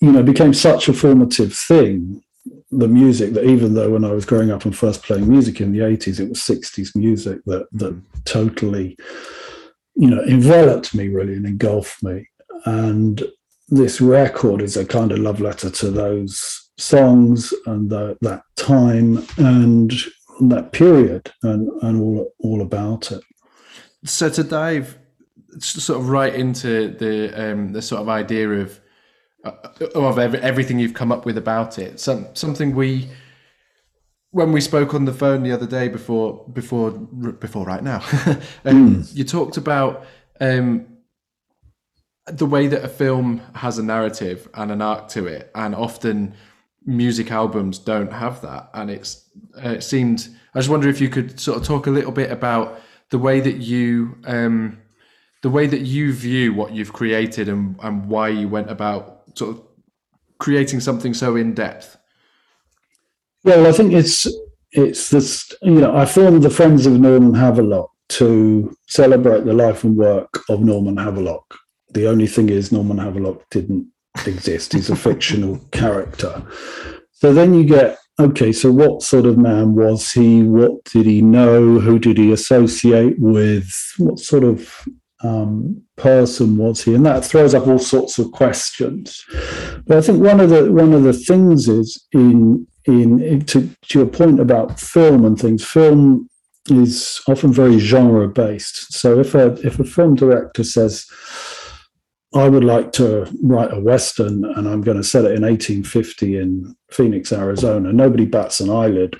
you 0.00 0.12
know, 0.12 0.22
became 0.22 0.54
such 0.54 0.88
a 0.88 0.92
formative 0.92 1.54
thing, 1.54 2.22
the 2.70 2.88
music, 2.88 3.32
that 3.34 3.44
even 3.44 3.74
though 3.74 3.90
when 3.90 4.04
I 4.04 4.12
was 4.12 4.24
growing 4.24 4.50
up 4.50 4.64
and 4.64 4.76
first 4.76 5.02
playing 5.02 5.28
music 5.28 5.60
in 5.60 5.72
the 5.72 5.80
80s, 5.80 6.20
it 6.20 6.28
was 6.28 6.40
60s 6.40 6.96
music 6.96 7.40
that, 7.46 7.66
that 7.72 8.00
totally, 8.24 8.96
you 9.94 10.10
know, 10.10 10.22
enveloped 10.24 10.94
me 10.94 11.08
really 11.08 11.34
and 11.34 11.46
engulfed 11.46 12.02
me. 12.02 12.28
And 12.64 13.22
this 13.68 14.00
record 14.00 14.62
is 14.62 14.76
a 14.76 14.84
kind 14.84 15.12
of 15.12 15.18
love 15.18 15.40
letter 15.40 15.70
to 15.70 15.90
those 15.90 16.65
songs 16.78 17.52
and 17.66 17.90
the, 17.90 18.16
that 18.20 18.42
time 18.56 19.24
and 19.38 19.92
that 20.40 20.72
period 20.72 21.32
and, 21.42 21.68
and 21.82 22.00
all 22.00 22.32
all 22.40 22.60
about 22.60 23.10
it. 23.12 23.22
So 24.04 24.28
to 24.30 24.44
dive 24.44 24.98
sort 25.58 26.00
of 26.00 26.08
right 26.08 26.34
into 26.34 26.88
the 26.88 27.32
um, 27.34 27.72
the 27.72 27.82
sort 27.82 28.02
of 28.02 28.08
idea 28.08 28.50
of 28.50 28.80
uh, 29.44 29.52
of 29.94 30.18
everything 30.18 30.78
you've 30.78 30.94
come 30.94 31.12
up 31.12 31.24
with 31.24 31.38
about 31.38 31.78
it, 31.78 32.00
some 32.00 32.28
something 32.34 32.74
we 32.74 33.08
when 34.30 34.52
we 34.52 34.60
spoke 34.60 34.92
on 34.92 35.06
the 35.06 35.12
phone 35.12 35.42
the 35.42 35.52
other 35.52 35.66
day 35.66 35.88
before 35.88 36.46
before 36.52 36.90
before 36.90 37.64
right 37.64 37.82
now, 37.82 37.96
um, 38.64 38.96
mm. 38.96 39.16
you 39.16 39.24
talked 39.24 39.56
about 39.56 40.04
um, 40.40 40.86
the 42.26 42.46
way 42.46 42.66
that 42.66 42.84
a 42.84 42.88
film 42.88 43.40
has 43.54 43.78
a 43.78 43.82
narrative 43.82 44.48
and 44.54 44.70
an 44.70 44.82
arc 44.82 45.08
to 45.08 45.26
it, 45.26 45.50
and 45.54 45.74
often 45.74 46.34
music 46.86 47.30
albums 47.30 47.78
don't 47.78 48.12
have 48.12 48.40
that. 48.42 48.70
And 48.74 48.90
it's 48.90 49.28
uh, 49.62 49.70
it 49.70 49.82
seemed. 49.82 50.28
I 50.54 50.60
just 50.60 50.70
wonder 50.70 50.88
if 50.88 51.00
you 51.00 51.08
could 51.08 51.38
sort 51.38 51.58
of 51.58 51.64
talk 51.64 51.86
a 51.86 51.90
little 51.90 52.12
bit 52.12 52.30
about 52.30 52.80
the 53.10 53.18
way 53.18 53.40
that 53.40 53.56
you 53.56 54.16
um, 54.24 54.78
the 55.42 55.50
way 55.50 55.66
that 55.66 55.82
you 55.82 56.12
view 56.12 56.54
what 56.54 56.72
you've 56.72 56.92
created 56.92 57.48
and, 57.48 57.76
and 57.82 58.08
why 58.08 58.28
you 58.28 58.48
went 58.48 58.70
about 58.70 59.22
sort 59.34 59.56
of 59.56 59.62
creating 60.38 60.80
something 60.80 61.14
so 61.14 61.36
in 61.36 61.54
depth. 61.54 61.96
Well, 63.44 63.66
I 63.66 63.72
think 63.72 63.92
it's 63.92 64.26
it's 64.72 65.10
this. 65.10 65.52
You 65.62 65.80
know, 65.80 65.96
I 65.96 66.04
formed 66.06 66.42
the 66.42 66.50
Friends 66.50 66.86
of 66.86 66.98
Norman 66.98 67.34
Havelock 67.34 67.90
to 68.08 68.76
celebrate 68.86 69.44
the 69.44 69.52
life 69.52 69.84
and 69.84 69.96
work 69.96 70.42
of 70.48 70.60
Norman 70.60 70.96
Havelock. 70.96 71.54
The 71.90 72.08
only 72.08 72.26
thing 72.26 72.48
is, 72.48 72.72
Norman 72.72 72.98
Havelock 72.98 73.48
didn't 73.50 73.88
exist. 74.26 74.72
He's 74.72 74.90
a 74.90 74.96
fictional 74.96 75.58
character. 75.72 76.42
So 77.12 77.32
then 77.32 77.54
you 77.54 77.64
get 77.64 77.98
okay, 78.18 78.52
so 78.52 78.72
what 78.72 79.02
sort 79.02 79.26
of 79.26 79.38
man 79.38 79.74
was 79.74 80.12
he? 80.12 80.42
What 80.42 80.84
did 80.84 81.06
he 81.06 81.20
know? 81.20 81.78
Who 81.78 81.98
did 81.98 82.18
he 82.18 82.32
associate 82.32 83.18
with? 83.18 83.70
What 83.98 84.18
sort 84.18 84.44
of 84.44 84.86
um, 85.22 85.82
person 85.96 86.56
was 86.56 86.82
he? 86.84 86.94
And 86.94 87.04
that 87.06 87.24
throws 87.24 87.54
up 87.54 87.66
all 87.66 87.78
sorts 87.78 88.18
of 88.18 88.32
questions. 88.32 89.24
But 89.86 89.98
I 89.98 90.00
think 90.00 90.22
one 90.22 90.40
of 90.40 90.50
the 90.50 90.70
one 90.72 90.92
of 90.92 91.02
the 91.02 91.12
things 91.12 91.68
is 91.68 92.06
in 92.12 92.66
in, 92.84 93.20
in 93.22 93.44
to, 93.46 93.68
to 93.88 93.98
your 93.98 94.06
point 94.06 94.40
about 94.40 94.78
film 94.78 95.24
and 95.24 95.38
things. 95.38 95.64
Film 95.64 96.28
is 96.68 97.20
often 97.28 97.52
very 97.52 97.78
genre 97.78 98.28
based. 98.28 98.92
So 98.92 99.20
if 99.20 99.34
a 99.34 99.52
if 99.66 99.78
a 99.78 99.84
film 99.84 100.14
director 100.14 100.64
says 100.64 101.06
I 102.34 102.48
would 102.48 102.64
like 102.64 102.90
to 102.92 103.30
write 103.42 103.72
a 103.72 103.80
Western 103.80 104.44
and 104.44 104.68
I'm 104.68 104.82
going 104.82 104.96
to 104.96 105.04
set 105.04 105.24
it 105.24 105.32
in 105.32 105.42
1850 105.42 106.38
in 106.38 106.76
Phoenix, 106.90 107.32
Arizona. 107.32 107.92
Nobody 107.92 108.26
bats 108.26 108.60
an 108.60 108.70
eyelid. 108.70 109.16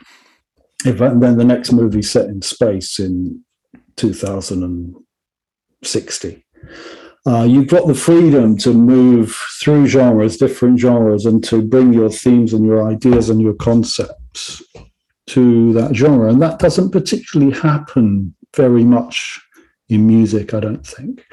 If, 0.85 1.01
and 1.01 1.23
then 1.23 1.39
the 1.39 1.45
next 1.45 1.73
movie 1.73 2.03
set 2.03 2.27
in 2.27 2.43
space 2.43 2.99
in 2.99 3.43
2060. 3.97 6.45
Uh, 7.27 7.43
you've 7.43 7.69
got 7.69 7.89
the 7.89 7.95
freedom 7.95 8.57
to 8.57 8.73
move 8.73 9.35
through 9.61 9.89
genres, 9.89 10.37
different 10.37 10.79
genres, 10.79 11.27
and 11.27 11.43
to 11.43 11.61
bring 11.61 11.93
your 11.93 12.11
themes 12.11 12.53
and 12.53 12.65
your 12.65 12.89
ideas 12.89 13.31
and 13.31 13.43
your 13.43 13.55
concepts 13.55 14.63
to 15.27 15.73
that 15.73 15.93
genre. 15.95 16.31
And 16.31 16.41
that 16.41 16.61
doesn't 16.61 16.91
particularly 16.91 17.59
happen 17.59 18.33
very 18.55 18.85
much 18.85 19.41
in 19.89 20.07
music, 20.07 20.55
I 20.55 20.61
don't 20.61 20.87
think. 20.87 21.27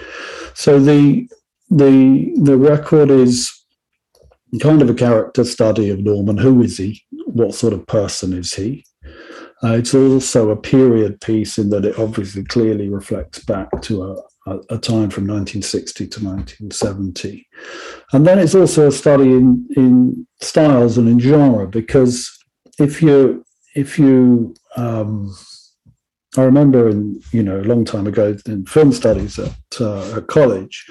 So 0.56 0.80
the 0.80 1.30
the 1.78 2.34
the 2.42 2.58
record 2.58 3.10
is 3.10 3.52
kind 4.62 4.82
of 4.82 4.90
a 4.90 4.94
character 4.94 5.44
study 5.44 5.90
of 5.90 6.00
Norman. 6.00 6.38
Who 6.38 6.62
is 6.62 6.78
he? 6.78 7.02
What 7.26 7.56
sort 7.56 7.74
of 7.74 7.88
person 7.88 8.34
is 8.34 8.54
he? 8.54 8.86
Uh, 9.64 9.74
it's 9.74 9.94
also 9.94 10.50
a 10.50 10.58
period 10.58 11.22
piece 11.22 11.58
in 11.58 11.70
that 11.70 11.86
it 11.86 11.98
obviously 11.98 12.44
clearly 12.44 12.90
reflects 12.90 13.40
back 13.40 13.70
to 13.82 14.04
a, 14.04 14.52
a, 14.52 14.58
a, 14.72 14.78
time 14.78 15.10
from 15.10 15.26
1960 15.26 16.08
to 16.08 16.26
1970. 16.26 17.48
And 18.12 18.28
then 18.28 18.40
it's 18.40 18.56
also 18.56 18.88
a 18.88 18.92
study 18.92 19.32
in, 19.32 19.66
in 19.78 20.28
styles 20.42 20.98
and 20.98 21.08
in 21.08 21.18
genre 21.18 21.66
because 21.66 22.30
if 22.78 23.02
you 23.02 23.46
if 23.74 23.98
you 23.98 24.54
um, 24.76 25.34
I 26.36 26.42
remember 26.44 26.90
in 26.90 27.22
you 27.32 27.44
know 27.44 27.60
a 27.60 27.64
long 27.64 27.86
time 27.86 28.08
ago 28.08 28.36
in 28.46 28.66
film 28.66 28.92
studies 28.92 29.40
at, 29.40 29.56
uh, 29.80 30.18
at 30.18 30.28
college, 30.28 30.86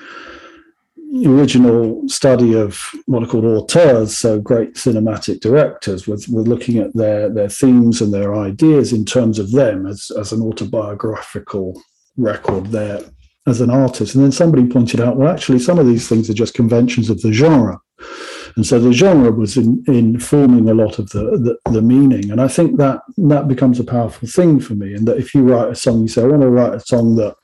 original 1.26 2.08
study 2.08 2.54
of 2.54 2.80
what 3.06 3.22
are 3.22 3.26
called 3.26 3.44
auteurs, 3.44 4.16
so 4.16 4.40
great 4.40 4.74
cinematic 4.74 5.40
directors, 5.40 6.06
with, 6.06 6.26
with 6.28 6.48
looking 6.48 6.78
at 6.78 6.94
their, 6.94 7.28
their 7.28 7.48
themes 7.48 8.00
and 8.00 8.12
their 8.12 8.34
ideas 8.34 8.92
in 8.92 9.04
terms 9.04 9.38
of 9.38 9.52
them 9.52 9.86
as, 9.86 10.10
as 10.18 10.32
an 10.32 10.42
autobiographical 10.42 11.80
record 12.16 12.66
there 12.66 13.00
as 13.46 13.60
an 13.60 13.70
artist. 13.70 14.14
And 14.14 14.24
then 14.24 14.32
somebody 14.32 14.66
pointed 14.66 15.00
out, 15.00 15.16
well, 15.16 15.32
actually, 15.32 15.58
some 15.58 15.78
of 15.78 15.86
these 15.86 16.08
things 16.08 16.30
are 16.30 16.34
just 16.34 16.54
conventions 16.54 17.10
of 17.10 17.20
the 17.20 17.32
genre. 17.32 17.78
And 18.56 18.66
so 18.66 18.78
the 18.78 18.92
genre 18.92 19.30
was 19.30 19.56
in, 19.56 19.82
informing 19.86 20.68
a 20.68 20.74
lot 20.74 20.98
of 20.98 21.08
the, 21.10 21.58
the, 21.64 21.70
the 21.70 21.82
meaning. 21.82 22.30
And 22.30 22.40
I 22.40 22.48
think 22.48 22.78
that 22.78 23.00
that 23.16 23.48
becomes 23.48 23.80
a 23.80 23.84
powerful 23.84 24.28
thing 24.28 24.60
for 24.60 24.74
me. 24.74 24.94
And 24.94 25.08
that 25.08 25.18
if 25.18 25.34
you 25.34 25.42
write 25.42 25.70
a 25.70 25.74
song, 25.74 26.02
you 26.02 26.08
say, 26.08 26.22
I 26.22 26.26
want 26.26 26.42
to 26.42 26.50
write 26.50 26.74
a 26.74 26.80
song 26.80 27.16
that 27.16 27.34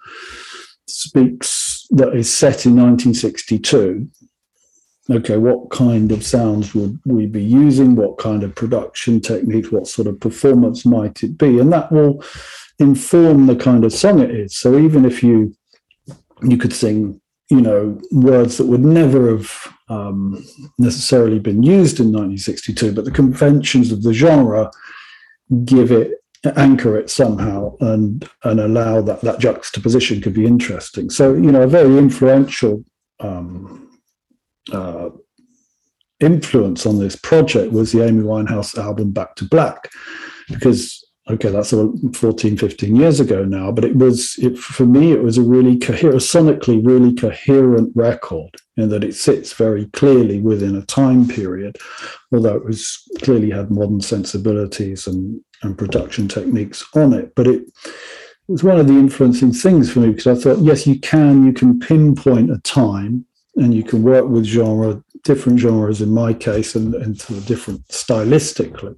speaks 0.87 1.68
that 1.91 2.15
is 2.15 2.33
set 2.33 2.67
in 2.67 2.77
1962 2.77 4.09
okay 5.11 5.37
what 5.39 5.71
kind 5.71 6.13
of 6.13 6.25
sounds 6.25 6.75
would 6.75 6.99
we 7.07 7.27
be 7.27 7.43
using? 7.43 7.97
What 7.97 8.19
kind 8.19 8.43
of 8.43 8.55
production 8.55 9.21
techniques? 9.21 9.73
What 9.73 9.87
sort 9.87 10.09
of 10.09 10.21
performance 10.21 10.85
might 10.85 11.23
it 11.23 11.39
be? 11.39 11.59
And 11.59 11.73
that 11.73 11.91
will 11.91 12.23
inform 12.79 13.47
the 13.47 13.57
kind 13.57 13.85
of 13.85 13.93
song 13.93 14.21
it 14.21 14.31
is. 14.31 14.57
So 14.57 14.79
even 14.79 15.05
if 15.05 15.23
you 15.23 15.55
you 16.43 16.57
could 16.57 16.73
sing 16.73 17.21
you 17.51 17.61
know 17.61 17.99
words 18.13 18.59
that 18.59 18.67
would 18.67 18.85
never 18.85 19.31
have 19.31 19.51
um, 19.89 20.45
necessarily 20.79 21.39
been 21.39 21.63
used 21.63 21.99
in 21.99 22.13
1962 22.13 22.93
but 22.93 23.05
the 23.05 23.11
conventions 23.11 23.91
of 23.91 24.03
the 24.03 24.13
genre 24.13 24.71
give 25.65 25.91
it 25.91 26.18
anchor 26.45 26.97
it 26.97 27.11
somehow 27.11 27.77
and 27.81 28.29
and 28.45 28.61
allow 28.61 29.01
that 29.03 29.21
that 29.23 29.41
juxtaposition 29.41 30.21
could 30.21 30.35
be 30.35 30.47
interesting. 30.47 31.11
So 31.11 31.35
you 31.35 31.53
know, 31.53 31.63
a 31.63 31.67
very 31.67 31.99
influential 31.99 32.85
um, 33.21 33.91
uh, 34.73 35.11
influence 36.21 36.87
on 36.87 36.99
this 36.99 37.17
project 37.17 37.73
was 37.73 37.93
the 37.93 38.05
Amy 38.05 38.23
Winehouse 38.23 38.77
album 38.79 39.13
Back 39.13 39.35
to 39.37 39.45
Black, 39.45 39.91
because 40.49 41.05
okay, 41.31 41.51
that's 41.51 41.75
14, 42.15 42.57
15 42.57 42.97
years 42.97 43.21
ago 43.21 43.45
now, 43.45 43.71
but 43.71 43.85
it 43.85 43.97
was, 43.97 44.37
it, 44.39 44.59
for 44.59 44.87
me, 44.87 45.13
it 45.13 45.23
was 45.23 45.37
a 45.37 45.43
really 45.43 45.79
coherent, 45.79 46.21
sonically 46.21 46.85
really 46.85 47.15
coherent 47.15 47.93
record 47.95 48.51
in 48.77 48.89
that 48.89 49.05
it 49.05 49.15
sits 49.15 49.53
very 49.53 49.87
clearly 49.87 50.41
within 50.41 50.77
a 50.77 50.87
time 50.87 51.29
period, 51.29 51.77
although 52.33 52.57
it 52.57 52.65
was 52.65 53.03
clearly 53.21 53.51
had 53.51 53.71
modern 53.71 54.01
sensibilities 54.01 55.07
and, 55.07 55.41
and 55.63 55.79
production 55.79 56.29
techniques 56.29 56.85
on 56.95 57.13
it. 57.13 57.35
But 57.35 57.47
it, 57.47 57.65
was 58.49 58.65
one 58.65 58.81
of 58.81 58.87
the 58.87 58.95
influencing 58.95 59.53
things 59.53 59.93
for 59.93 60.01
me 60.01 60.09
because 60.09 60.27
I 60.27 60.35
thought, 60.35 60.65
yes, 60.65 60.87
you 60.87 60.99
can, 60.99 61.45
you 61.45 61.53
can 61.53 61.79
pinpoint 61.79 62.51
a 62.51 62.59
time 62.61 63.27
and 63.57 63.75
you 63.75 63.85
can 63.85 64.03
work 64.03 64.27
with 64.27 64.45
genre, 64.45 65.03
different 65.25 65.59
genres 65.59 66.01
in 66.01 66.11
my 66.11 66.33
case, 66.33 66.75
and, 66.75 66.95
and 66.95 67.21
sort 67.21 67.39
of 67.39 67.47
different 67.47 67.87
stylistically. 67.89 68.97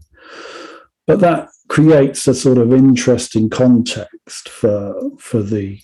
But 1.06 1.20
that 1.20 1.48
creates 1.68 2.28
a 2.28 2.34
sort 2.34 2.58
of 2.58 2.72
interesting 2.72 3.50
context 3.50 4.48
for 4.48 4.94
for 5.18 5.42
the 5.42 5.80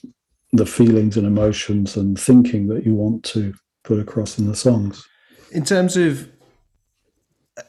the 0.52 0.66
feelings 0.66 1.16
and 1.16 1.26
emotions 1.26 1.97
and 1.97 2.18
thinking 2.18 2.68
that 2.68 2.85
you 2.85 2.95
want 2.95 3.25
to 3.25 3.52
put 3.83 3.99
across 3.99 4.38
in 4.38 4.47
the 4.47 4.54
songs. 4.54 5.06
In 5.50 5.64
terms 5.64 5.97
of 5.97 6.28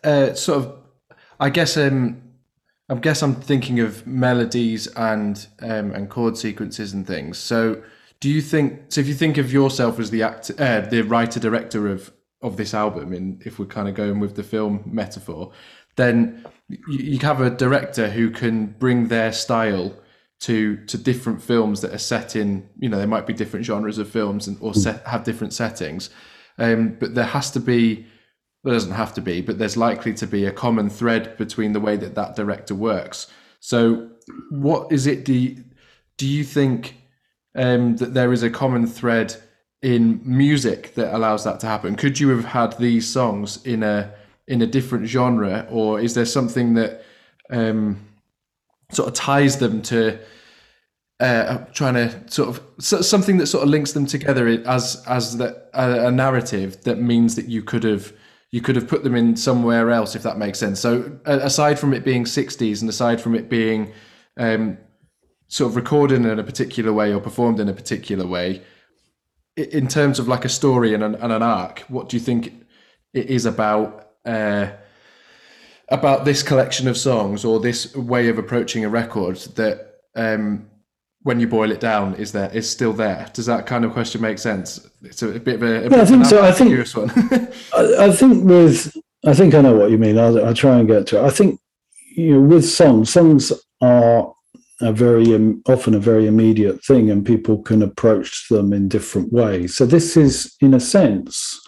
uh, 0.04 0.34
sort 0.34 0.66
of, 0.66 0.80
I 1.40 1.50
guess 1.50 1.78
um, 1.78 2.22
I 2.90 2.96
guess 2.96 3.22
I'm 3.22 3.36
thinking 3.36 3.80
of 3.80 4.08
melodies 4.08 4.88
and 4.88 5.46
um, 5.62 5.92
and 5.92 6.10
chord 6.10 6.38
sequences 6.38 6.94
and 6.94 7.06
things. 7.06 7.38
So, 7.38 7.82
do 8.20 8.30
you 8.30 8.42
think? 8.42 8.84
So, 8.90 9.02
if 9.02 9.08
you 9.08 9.14
think 9.14 9.38
of 9.38 9.52
yourself 9.52 10.00
as 10.00 10.10
the 10.10 10.24
actor, 10.24 10.56
uh, 10.58 10.82
the 10.82 11.02
writer 11.02 11.40
director 11.40 11.88
of 11.88 12.12
of 12.42 12.56
this 12.56 12.74
album, 12.74 13.14
and 13.14 13.42
if 13.46 13.60
we're 13.60 13.66
kind 13.66 13.90
of 13.90 13.96
going 13.96 14.20
with 14.20 14.36
the 14.36 14.44
film 14.44 14.84
metaphor, 14.86 15.52
then 15.98 16.46
you, 16.70 16.80
you 16.88 17.20
have 17.20 17.42
a 17.42 17.50
director 17.50 18.10
who 18.10 18.30
can 18.30 18.68
bring 18.68 19.08
their 19.08 19.34
style 19.34 19.94
to 20.40 20.78
to 20.86 20.98
different 20.98 21.42
films 21.42 21.82
that 21.82 21.94
are 21.94 21.98
set 21.98 22.36
in 22.36 22.70
you 22.80 22.88
know 22.88 22.98
there 22.98 23.08
might 23.08 23.26
be 23.26 23.34
different 23.34 23.66
genres 23.66 23.98
of 23.98 24.08
films 24.08 24.48
and 24.48 24.58
or 24.62 24.74
set 24.74 25.06
have 25.08 25.24
different 25.24 25.52
settings 25.52 26.10
um, 26.60 26.96
but 27.00 27.16
there 27.16 27.26
has 27.26 27.50
to 27.52 27.60
be 27.60 28.06
it 28.66 28.70
doesn't 28.70 28.92
have 28.92 29.14
to 29.14 29.22
be 29.22 29.42
but 29.42 29.58
there's 29.58 29.78
likely 29.78 30.14
to 30.14 30.28
be 30.28 30.46
a 30.46 30.52
common 30.52 30.90
thread 30.90 31.38
between 31.38 31.74
the 31.74 31.80
way 31.80 31.96
that 31.96 32.16
that 32.16 32.36
director 32.36 32.76
works. 32.76 33.28
So 33.60 34.10
what 34.50 34.92
is 34.92 35.08
it 35.08 35.26
do 35.26 35.34
you, 35.34 35.64
do 36.18 36.28
you 36.28 36.44
think 36.44 36.96
um, 37.56 37.96
that 37.98 38.14
there 38.14 38.34
is 38.34 38.44
a 38.44 38.50
common 38.50 38.86
thread 38.86 39.36
in 39.82 40.22
music 40.24 40.96
that 40.96 41.16
allows 41.16 41.44
that 41.44 41.60
to 41.62 41.68
happen? 41.68 41.96
Could 41.96 42.20
you 42.20 42.30
have 42.30 42.46
had 42.46 42.78
these 42.78 43.08
songs 43.08 43.66
in 43.66 43.84
a 43.84 44.14
in 44.48 44.62
a 44.62 44.68
different 44.68 45.08
genre 45.08 45.68
or 45.70 46.00
is 46.00 46.14
there 46.14 46.26
something 46.26 46.74
that 46.76 47.04
um, 47.50 48.00
sort 48.92 49.10
of 49.10 49.14
ties 49.14 49.58
them 49.58 49.82
to 49.84 50.20
uh, 51.20 51.58
trying 51.74 51.96
to 51.96 52.32
sort 52.32 52.50
of 52.50 52.62
so, 52.80 53.02
something 53.02 53.38
that 53.38 53.48
sort 53.48 53.64
of 53.64 53.70
links 53.70 53.94
them 53.94 54.06
together 54.06 54.48
as 54.48 55.04
as 55.08 55.38
the, 55.38 55.64
a, 55.74 56.08
a, 56.08 56.12
narrative 56.12 56.84
that 56.84 57.00
means 57.00 57.36
that 57.36 57.48
you 57.48 57.64
could 57.64 57.84
have 57.84 58.14
you 58.52 58.62
could 58.62 58.76
have 58.76 58.88
put 58.88 59.04
them 59.04 59.16
in 59.16 59.36
somewhere 59.36 59.92
else 59.92 60.16
if 60.16 60.24
that 60.24 60.38
makes 60.38 60.60
sense. 60.60 60.80
So 60.80 61.20
aside 61.26 61.80
from 61.80 61.94
it 61.94 62.06
being 62.06 62.24
60s 62.24 62.82
and 62.82 62.90
aside 62.90 63.20
from 63.20 63.36
it 63.36 63.50
being 63.50 63.92
um, 64.38 64.78
sort 65.48 65.72
of 65.72 65.76
recorded 65.76 66.26
in 66.26 66.40
a 66.40 66.44
particular 66.44 66.94
way 66.94 67.14
or 67.14 67.20
performed 67.20 67.60
in 67.60 67.68
a 67.68 67.74
particular 67.74 68.26
way, 68.26 68.62
in 69.58 69.88
terms 69.88 70.20
of 70.20 70.28
like 70.28 70.46
a 70.46 70.50
story 70.50 70.94
and 70.94 71.04
an, 71.04 71.16
and 71.16 71.32
an 71.32 71.44
arc, 71.44 71.80
what 71.88 72.10
do 72.10 72.16
you 72.16 72.22
think 72.22 72.54
it 73.14 73.28
is 73.28 73.46
about? 73.46 74.12
Uh, 74.26 74.72
about 75.90 76.26
this 76.26 76.44
collection 76.44 76.88
of 76.88 76.98
songs 76.98 77.46
or 77.46 77.60
this 77.60 77.96
way 77.96 78.28
of 78.28 78.38
approaching 78.38 78.84
a 78.84 78.90
record 78.90 79.38
that 79.56 80.02
um, 80.16 80.70
when 81.24 81.40
you 81.40 81.48
boil 81.48 81.72
it 81.72 81.80
down 81.80 82.16
is 82.16 82.32
there 82.32 82.50
is 82.52 82.70
still 82.70 82.94
there? 82.94 83.30
Does 83.34 83.46
that 83.48 83.66
kind 83.66 83.84
of 83.86 83.92
question 83.92 84.22
make 84.22 84.40
sense? 84.40 84.88
It's 85.02 85.22
a, 85.22 85.36
a 85.36 85.40
bit 85.40 85.56
of 85.56 85.64
a, 85.64 85.88
a 85.88 85.90
yeah, 85.90 86.02
i 86.02 86.06
think 86.06 86.26
so. 86.26 86.44
I 86.44 86.52
think 86.52 87.54
I, 87.76 88.06
I, 88.06 88.12
think 88.12 88.46
with 88.46 88.96
i 89.26 89.34
think 89.34 89.54
i 89.54 89.62
know 89.62 89.76
what 89.76 89.92
you 89.92 89.98
mean. 89.98 90.18
I'll, 90.18 90.44
I'll, 90.46 90.54
try 90.54 90.78
and 90.80 90.88
get 90.88 91.08
to 91.08 91.20
it. 91.20 91.26
I 91.26 91.30
think 91.30 91.60
you 92.16 92.34
know 92.34 92.42
with 92.42 92.66
songs 92.66 93.12
songs 93.12 93.52
are 93.82 94.34
a 94.82 94.94
very 94.94 95.34
um, 95.34 95.62
often 95.68 95.96
a 95.96 96.00
very 96.00 96.28
immediate 96.28 96.84
thing 96.86 97.10
and 97.10 97.26
people 97.26 97.62
can 97.64 97.82
approach 97.82 98.48
them 98.50 98.74
in 98.74 98.88
different 98.88 99.34
ways. 99.34 99.76
So 99.76 99.86
this 99.86 100.16
is 100.16 100.56
in 100.62 100.74
a 100.74 100.80
sense 100.80 101.60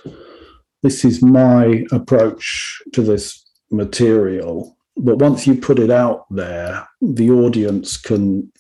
this 0.82 1.03
is 1.03 1.22
my 1.22 1.84
approach 1.91 2.82
to 2.94 3.01
this 3.01 3.46
material. 3.70 4.78
But 4.95 5.17
once 5.17 5.45
you 5.45 5.56
put 5.56 5.80
it 5.80 5.91
out 5.91 6.26
there 6.30 6.88
the 7.02 7.32
audience 7.32 7.97
can 7.97 8.52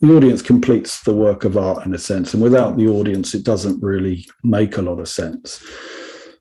the 0.00 0.14
audience 0.14 0.42
completes 0.42 1.02
the 1.02 1.14
work 1.14 1.44
of 1.44 1.56
art 1.56 1.84
in 1.86 1.94
a 1.94 1.98
sense 1.98 2.34
and 2.34 2.42
without 2.42 2.76
the 2.76 2.86
audience 2.86 3.34
it 3.34 3.44
doesn't 3.44 3.82
really 3.82 4.26
make 4.42 4.76
a 4.76 4.82
lot 4.82 4.98
of 4.98 5.08
sense 5.08 5.64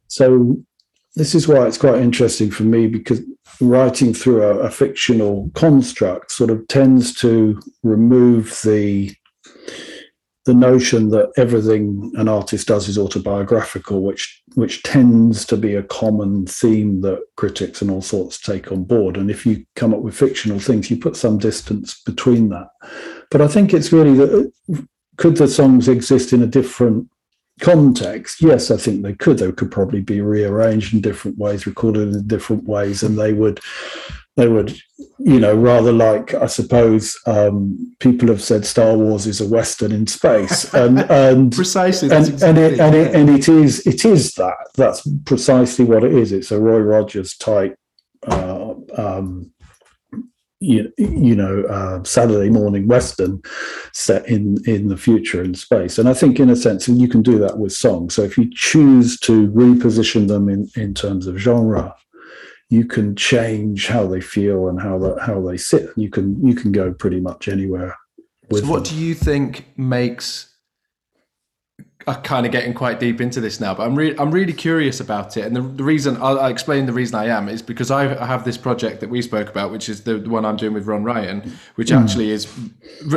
so 0.08 0.58
this 1.16 1.34
is 1.34 1.48
why 1.48 1.66
it's 1.66 1.78
quite 1.78 2.02
interesting 2.02 2.52
for 2.52 2.64
me 2.64 2.88
because 2.88 3.22
writing 3.62 4.14
through 4.14 4.44
a, 4.44 4.60
a 4.60 4.70
fictional 4.70 5.50
construct 5.56 6.32
sort 6.32 6.50
of 6.50 6.68
tends 6.68 7.14
to 7.14 7.60
remove 7.84 8.60
the 8.64 9.16
the 10.46 10.54
notion 10.54 11.10
that 11.10 11.32
everything 11.38 12.12
an 12.16 12.30
artist 12.30 12.68
does 12.68 12.88
is 12.88 13.00
autobiographical, 13.00 14.04
which 14.04 14.44
which 14.54 14.84
tends 14.84 15.44
to 15.46 15.58
be 15.58 15.74
a 15.74 15.84
common 15.84 16.46
theme 16.46 17.02
that 17.02 17.20
critics 17.36 17.82
and 17.82 17.90
all 17.90 18.02
sorts 18.02 18.40
take 18.40 18.72
on 18.72 18.84
board. 18.84 19.18
And 19.18 19.32
if 19.32 19.46
you 19.46 19.66
come 19.76 19.94
up 19.94 20.02
with 20.02 20.16
fictional 20.16 20.60
things, 20.60 20.92
you 20.92 20.98
put 20.98 21.18
some 21.18 21.40
distance 21.40 22.00
between 22.04 22.50
that. 22.50 22.68
But 23.32 23.42
I 23.42 23.48
think 23.48 23.74
it's 23.74 23.92
really 23.92 24.14
that 24.16 24.52
could 25.18 25.38
the 25.38 25.48
songs 25.48 25.88
exist 25.88 26.34
in 26.34 26.42
a 26.42 26.48
different 26.48 27.10
context? 27.60 28.42
Yes, 28.42 28.72
I 28.72 28.78
think 28.78 29.02
they 29.02 29.14
could. 29.14 29.38
They 29.38 29.52
could 29.52 29.72
probably 29.72 30.02
be 30.02 30.22
rearranged 30.22 30.94
in 30.94 31.02
different 31.02 31.38
ways, 31.38 31.66
recorded 31.66 32.14
in 32.14 32.28
different 32.28 32.66
ways, 32.66 33.04
and 33.04 33.18
they 33.18 33.34
would 33.34 33.60
they 34.38 34.50
would, 34.50 34.78
you 35.20 35.40
know, 35.40 35.56
rather 35.56 35.94
like 35.94 36.34
I 36.34 36.48
suppose 36.48 37.18
um, 37.26 37.96
people 38.00 38.28
have 38.28 38.42
said 38.42 38.66
Star 38.66 38.98
Wars 38.98 39.28
is 39.28 39.40
a 39.40 39.48
western 39.48 39.92
in 39.92 40.08
space, 40.08 40.74
and 40.74 41.00
and 41.10 41.54
precisely, 41.54 42.10
and, 42.10 42.28
exactly 42.28 42.48
and, 42.48 42.58
it, 42.58 42.80
and, 42.80 42.96
it, 42.96 43.16
and 43.16 43.30
it 43.30 43.48
is 43.48 43.86
it 43.88 44.06
is 44.06 44.34
that 44.34 44.56
that's 44.76 45.08
precisely 45.26 45.86
what 45.86 46.04
it 46.04 46.14
is. 46.14 46.32
It's 46.32 46.52
a 46.52 46.60
Roy 46.60 46.80
Rogers 46.80 47.36
type. 47.38 47.78
Uh, 48.28 48.74
um, 48.98 49.54
you, 50.60 50.92
you 50.98 51.36
know 51.36 51.64
uh, 51.64 52.04
Saturday 52.04 52.50
morning 52.50 52.88
western 52.88 53.42
set 53.94 54.28
in 54.28 54.58
in 54.66 54.88
the 54.88 54.98
future 54.98 55.44
in 55.44 55.54
space 55.54 55.98
and 56.00 56.08
I 56.08 56.14
think 56.14 56.40
in 56.40 56.50
a 56.50 56.56
sense 56.56 56.88
you 56.88 57.08
can 57.08 57.22
do 57.22 57.38
that 57.40 57.58
with 57.58 57.74
songs 57.74 58.16
so 58.16 58.24
if 58.24 58.38
you 58.38 58.50
choose 58.54 59.20
to 59.22 59.48
reposition 59.50 60.28
them 60.28 60.50
in 60.50 60.70
in 60.76 60.94
terms 60.94 61.28
of 61.28 61.38
genre 61.38 61.94
you 62.70 62.86
can 62.86 63.16
change 63.16 63.88
how 63.88 64.08
they 64.08 64.22
feel 64.22 64.68
and 64.68 64.82
how 64.82 64.98
that 65.00 65.20
how 65.22 65.42
they 65.42 65.58
sit. 65.58 65.90
You 65.96 66.10
can 66.10 66.44
you 66.46 66.56
can 66.56 66.72
go 66.72 66.94
pretty 66.94 67.20
much 67.20 67.48
anywhere. 67.48 67.96
so, 68.52 68.66
what 68.66 68.86
them. 68.86 68.96
do 68.96 69.02
you 69.02 69.14
think 69.14 69.66
makes? 69.78 70.55
I'm 72.08 72.22
kind 72.22 72.46
of 72.46 72.52
getting 72.52 72.74
quite 72.74 73.00
deep 73.00 73.20
into 73.20 73.42
this 73.42 73.60
now, 73.60 73.74
but 73.74 73.84
I'm 73.84 73.96
really 73.96 74.18
I'm 74.20 74.32
really 74.32 74.54
curious 74.54 75.00
about 75.00 75.38
it. 75.38 75.46
And 75.46 75.56
the, 75.56 75.62
the 75.62 75.84
reason 75.84 76.18
I'll, 76.18 76.40
I'll, 76.40 76.52
explain 76.52 76.86
the 76.86 76.94
reason 76.94 77.16
I 77.16 77.26
am 77.26 77.50
is 77.50 77.62
because 77.62 77.90
I, 77.90 78.22
I, 78.22 78.26
have 78.28 78.46
this 78.46 78.58
project 78.58 79.00
that 79.00 79.10
we 79.10 79.22
spoke 79.24 79.50
about, 79.50 79.72
which 79.72 79.90
is 79.90 80.04
the, 80.04 80.18
the 80.18 80.30
one 80.30 80.46
I'm 80.46 80.56
doing 80.56 80.74
with 80.74 80.86
Ron 80.86 81.04
Ryan, 81.04 81.58
which 81.76 81.90
mm. 81.90 82.02
actually 82.02 82.30
is 82.30 82.48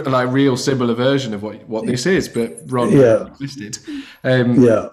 like 0.07 0.31
real 0.31 0.57
similar 0.57 0.95
version 0.95 1.35
of 1.35 1.43
what 1.43 1.69
what 1.69 1.87
this 1.87 2.07
is, 2.07 2.29
but 2.29 2.59
Ron 2.67 2.91
yeah. 2.91 3.27
existed. 3.27 3.79
Um, 4.25 4.63
yeah, 4.63 4.89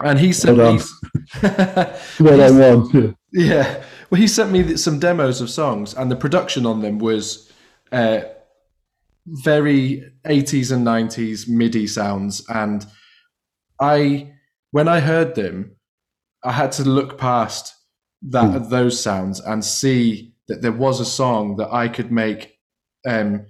and 0.00 0.18
he 0.18 0.32
said, 0.32 0.56
well 1.42 2.00
well 2.20 2.88
done, 2.88 3.16
yeah. 3.32 3.82
Well, 4.10 4.18
he 4.18 4.26
sent 4.26 4.50
me 4.50 4.76
some 4.78 4.98
demos 4.98 5.42
of 5.42 5.50
songs, 5.50 5.92
and 5.92 6.10
the 6.10 6.16
production 6.16 6.64
on 6.64 6.80
them 6.80 6.98
was 6.98 7.52
uh, 7.92 8.20
very 9.26 10.10
80s 10.24 10.72
and 10.72 10.86
90s 10.86 11.48
MIDI 11.48 11.86
sounds. 11.86 12.44
And 12.48 12.86
I, 13.80 14.32
when 14.70 14.88
I 14.88 15.00
heard 15.00 15.34
them, 15.34 15.76
I 16.44 16.52
had 16.52 16.72
to 16.72 16.84
look 16.84 17.18
past 17.18 17.74
that 18.22 18.50
mm. 18.50 18.70
those 18.70 19.00
sounds 19.00 19.40
and 19.40 19.64
see 19.64 20.34
that 20.48 20.62
there 20.62 20.72
was 20.72 21.00
a 21.00 21.04
song 21.04 21.56
that 21.56 21.72
I 21.72 21.88
could 21.88 22.10
make 22.10 22.58
um, 23.06 23.46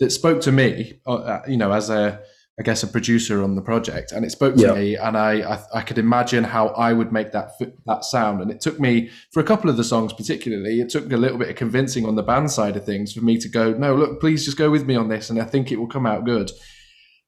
that 0.00 0.10
spoke 0.10 0.40
to 0.42 0.52
me, 0.52 1.00
uh, 1.06 1.40
you 1.46 1.56
know, 1.56 1.72
as 1.72 1.88
a 1.88 2.20
I 2.60 2.62
guess 2.62 2.82
a 2.82 2.86
producer 2.86 3.42
on 3.42 3.54
the 3.54 3.62
project, 3.62 4.12
and 4.12 4.26
it 4.26 4.30
spoke 4.30 4.56
to 4.56 4.74
me, 4.74 4.94
and 4.94 5.16
I, 5.16 5.54
I, 5.54 5.62
I 5.76 5.80
could 5.80 5.96
imagine 5.96 6.44
how 6.44 6.68
I 6.68 6.92
would 6.92 7.10
make 7.10 7.32
that 7.32 7.52
that 7.86 8.04
sound. 8.04 8.42
And 8.42 8.50
it 8.50 8.60
took 8.60 8.78
me 8.78 9.08
for 9.32 9.40
a 9.40 9.44
couple 9.44 9.70
of 9.70 9.78
the 9.78 9.84
songs, 9.84 10.12
particularly, 10.12 10.80
it 10.80 10.90
took 10.90 11.06
me 11.06 11.14
a 11.14 11.18
little 11.18 11.38
bit 11.38 11.48
of 11.48 11.56
convincing 11.56 12.04
on 12.04 12.14
the 12.14 12.22
band 12.22 12.50
side 12.50 12.76
of 12.76 12.84
things 12.84 13.14
for 13.14 13.22
me 13.22 13.38
to 13.38 13.48
go, 13.48 13.72
no, 13.72 13.94
look, 13.94 14.20
please 14.20 14.44
just 14.44 14.58
go 14.58 14.70
with 14.70 14.84
me 14.84 14.94
on 14.94 15.08
this, 15.08 15.30
and 15.30 15.40
I 15.40 15.44
think 15.44 15.72
it 15.72 15.76
will 15.76 15.86
come 15.86 16.04
out 16.04 16.26
good. 16.26 16.50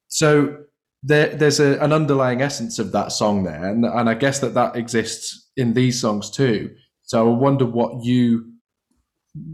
So 0.08 0.58
there, 1.04 1.28
there's 1.28 1.60
a, 1.60 1.78
an 1.80 1.92
underlying 1.92 2.40
essence 2.40 2.78
of 2.78 2.92
that 2.92 3.12
song 3.12 3.44
there, 3.44 3.64
and, 3.68 3.84
and 3.84 4.08
I 4.08 4.14
guess 4.14 4.38
that 4.40 4.54
that 4.54 4.76
exists 4.76 5.50
in 5.56 5.74
these 5.74 6.00
songs 6.00 6.30
too. 6.30 6.74
So 7.02 7.28
I 7.28 7.36
wonder 7.36 7.66
what 7.66 8.04
you 8.04 8.50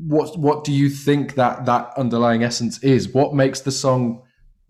what 0.07 0.39
what 0.39 0.65
do 0.65 0.73
you 0.73 0.89
think 0.89 1.35
that 1.35 1.67
that 1.67 1.93
underlying 1.97 2.45
essence 2.45 2.83
is? 2.83 3.13
What 3.13 3.35
makes 3.35 3.61
the 3.61 3.73
song 3.73 4.23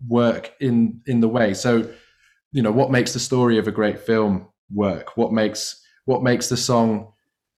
work 0.07 0.53
in 0.59 1.01
in 1.05 1.19
the 1.19 1.27
way 1.27 1.53
so 1.53 1.87
you 2.51 2.61
know 2.61 2.71
what 2.71 2.91
makes 2.91 3.13
the 3.13 3.19
story 3.19 3.57
of 3.57 3.67
a 3.67 3.71
great 3.71 3.99
film 3.99 4.47
work 4.73 5.15
what 5.15 5.31
makes 5.31 5.81
what 6.05 6.23
makes 6.23 6.49
the 6.49 6.57
song 6.57 7.11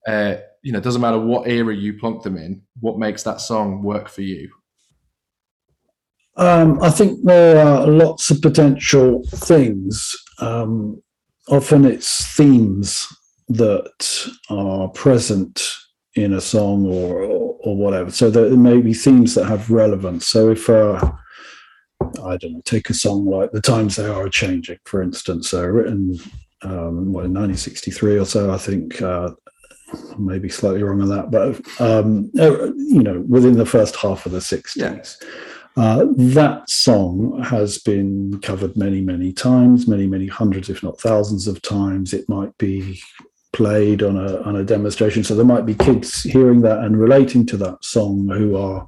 uh 0.08 0.36
you 0.62 0.72
know 0.72 0.80
doesn't 0.80 1.02
matter 1.02 1.20
what 1.20 1.48
era 1.48 1.74
you 1.74 1.94
plonk 1.94 2.24
them 2.24 2.38
in 2.38 2.62
what 2.80 2.98
makes 2.98 3.24
that 3.24 3.40
song 3.40 3.82
work 3.82 4.10
for 4.10 4.22
you 4.22 4.50
um, 6.36 6.82
I 6.82 6.90
think 6.90 7.24
there 7.24 7.66
are 7.66 7.88
lots 7.88 8.32
of 8.32 8.42
potential 8.42 9.24
things. 9.28 10.16
Um, 10.40 11.02
often 11.48 11.86
it's 11.86 12.26
themes 12.36 13.08
that 13.50 14.28
are 14.50 14.88
present 14.90 15.76
in 16.16 16.34
a 16.34 16.42
song 16.42 16.86
or, 16.86 17.24
or, 17.24 17.58
or 17.64 17.76
whatever. 17.76 18.12
So 18.12 18.30
there 18.30 18.50
may 18.52 18.82
be 18.82 18.94
themes 18.94 19.36
that 19.36 19.46
have 19.46 19.70
relevance. 19.70 20.28
So 20.28 20.50
if 20.52 20.70
I 20.70 22.38
don't 22.38 22.54
know, 22.54 22.62
take 22.66 22.90
a 22.90 22.94
song 22.94 23.26
like 23.26 23.52
The 23.52 23.62
Times 23.62 23.96
They 23.96 24.06
Are 24.06 24.30
Changing, 24.30 24.80
for 24.86 25.02
instance, 25.02 25.54
uh, 25.54 25.68
written 25.68 26.20
um, 26.64 27.12
well, 27.12 27.26
in 27.26 27.34
1963 27.34 28.18
or 28.18 28.26
so, 28.26 28.52
I 28.52 28.58
think. 28.58 29.02
Uh, 29.02 29.32
maybe 30.18 30.50
slightly 30.50 30.82
wrong 30.82 31.02
on 31.02 31.10
that, 31.10 31.30
but 31.30 31.56
um, 31.80 32.32
uh, 32.40 32.72
you 32.74 33.04
know, 33.04 33.24
within 33.28 33.58
the 33.58 33.66
first 33.66 33.96
half 33.96 34.26
of 34.26 34.32
the 34.32 34.40
60s. 34.40 34.76
Yeah. 34.76 35.04
Uh, 35.76 36.06
that 36.16 36.70
song 36.70 37.42
has 37.42 37.80
been 37.80 38.40
covered 38.42 38.78
many, 38.78 39.02
many 39.02 39.34
times, 39.34 39.88
many, 39.88 40.06
many 40.06 40.28
hundreds, 40.28 40.70
if 40.70 40.84
not 40.84 41.00
thousands 41.00 41.48
of 41.48 41.62
times. 41.62 42.14
It 42.14 42.30
might 42.30 42.56
be 42.58 43.02
played 43.54 44.04
on 44.04 44.18
a 44.18 44.42
on 44.42 44.56
a 44.56 44.64
demonstration, 44.64 45.24
so 45.24 45.36
there 45.36 45.46
might 45.46 45.66
be 45.66 45.74
kids 45.74 46.24
hearing 46.24 46.62
that 46.62 46.80
and 46.80 47.00
relating 47.00 47.46
to 47.48 47.58
that 47.58 47.84
song 47.84 48.28
who 48.28 48.56
are 48.56 48.88